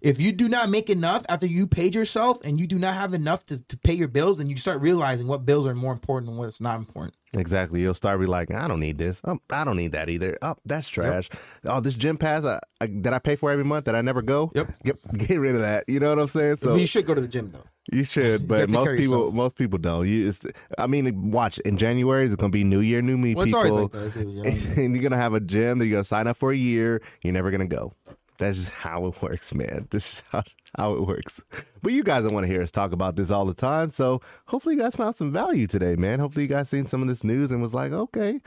[0.01, 3.13] if you do not make enough after you paid yourself and you do not have
[3.13, 6.29] enough to, to pay your bills then you start realizing what bills are more important
[6.29, 7.81] and what's not important Exactly.
[7.81, 9.21] You'll start be like, I don't need this.
[9.25, 10.37] Oh, I don't need that either.
[10.41, 11.29] Oh, that's trash.
[11.65, 14.21] Oh, this gym pass I, I, that I pay for every month that I never
[14.21, 14.51] go.
[14.55, 14.73] Yep.
[14.83, 15.83] Get, get rid of that.
[15.87, 16.57] You know what I'm saying?
[16.57, 19.33] So you should go to the gym though You should, but take most people yourself.
[19.33, 20.07] most people don't.
[20.07, 20.45] You, it's,
[20.77, 22.25] I mean, watch in January.
[22.25, 24.05] It's gonna be New Year, New Me well, it's people, always like that.
[24.05, 26.57] It's always- and you're gonna have a gym that you're gonna sign up for a
[26.57, 27.01] year.
[27.21, 27.93] You're never gonna go.
[28.37, 29.87] That's just how it works, man.
[29.89, 30.43] This is how,
[30.77, 31.41] how it works.
[31.81, 33.89] But you guys don't want to hear us talk about this all the time.
[33.89, 36.19] So hopefully you guys found some value today, man.
[36.19, 38.39] Hopefully you guys seen some of this news and was like, okay,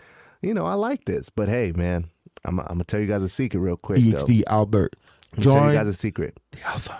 [0.43, 1.31] you know, I like this.
[1.31, 2.11] But hey, man,
[2.45, 4.25] I'm, I'm gonna tell you guys a secret real quick though.
[4.25, 4.97] EXP Albert
[5.37, 6.39] I'm tell you guys a secret.
[6.53, 6.99] the Alpha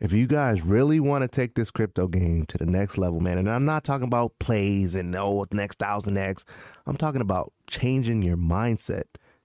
[0.00, 3.38] If you guys really want to take this crypto game to the next level, man,
[3.38, 6.44] and I'm not talking about plays and oh next thousand X,
[6.86, 9.04] I'm talking about changing your mindset,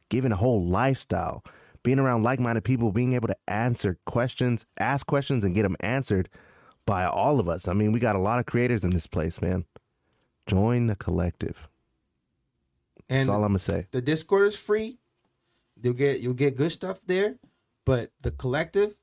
[0.10, 1.44] giving a whole lifestyle,
[1.84, 6.30] being around like-minded people, being able to answer questions, ask questions, and get them answered
[6.86, 7.68] by all of us.
[7.68, 9.66] I mean, we got a lot of creators in this place, man.
[10.48, 11.70] Join the collective.
[13.10, 13.88] And That's all I'm gonna say.
[13.92, 14.98] the Discord is free.
[15.82, 17.36] You'll get you'll get good stuff there,
[17.86, 18.94] but the collective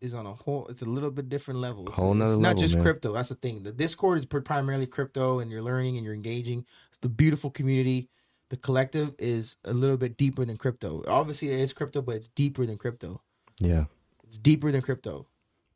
[0.00, 0.66] is on a whole.
[0.68, 1.86] It's a little bit different level.
[1.88, 2.84] It's, Whole it's nother not just man.
[2.84, 3.12] crypto.
[3.14, 3.62] That's the thing.
[3.62, 6.66] The Discord is primarily crypto, and you're learning and you're engaging.
[6.90, 8.08] It's the beautiful community.
[8.48, 11.02] The collective is a little bit deeper than crypto.
[11.08, 13.22] Obviously, it is crypto, but it's deeper than crypto.
[13.58, 13.84] Yeah.
[14.24, 15.26] It's deeper than crypto.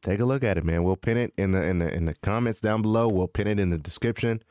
[0.02, 0.84] Take a look at it, man.
[0.84, 3.08] We'll pin it in the in the in the comments down below.
[3.08, 4.42] We'll pin it in the description.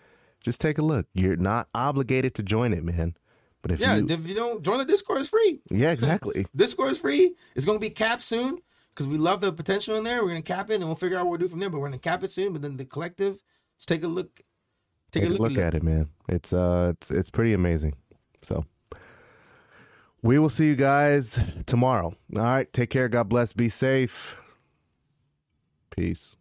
[0.44, 1.08] Just take a look.
[1.14, 3.16] You're not obligated to join it, man.
[3.62, 5.60] But if Yeah, you if you don't join the Discord, it's free.
[5.70, 6.46] Yeah, exactly.
[6.56, 7.36] Discord is free.
[7.56, 8.60] It's going to be capped soon
[8.90, 10.22] because we love the potential in there.
[10.22, 11.70] We're going to cap it and we'll figure out what we'll do from there.
[11.70, 12.54] But we're going to cap it soon.
[12.54, 13.42] But then the collective,
[13.78, 14.42] just take a look.
[15.12, 16.10] Take, Take a look at it, man.
[16.28, 17.96] It's uh it's it's pretty amazing.
[18.44, 18.66] So
[20.22, 22.16] we will see you guys tomorrow.
[22.36, 22.72] All right.
[22.72, 23.10] Take care.
[23.10, 23.54] God bless.
[23.54, 24.38] Be safe.
[25.90, 26.36] Peace.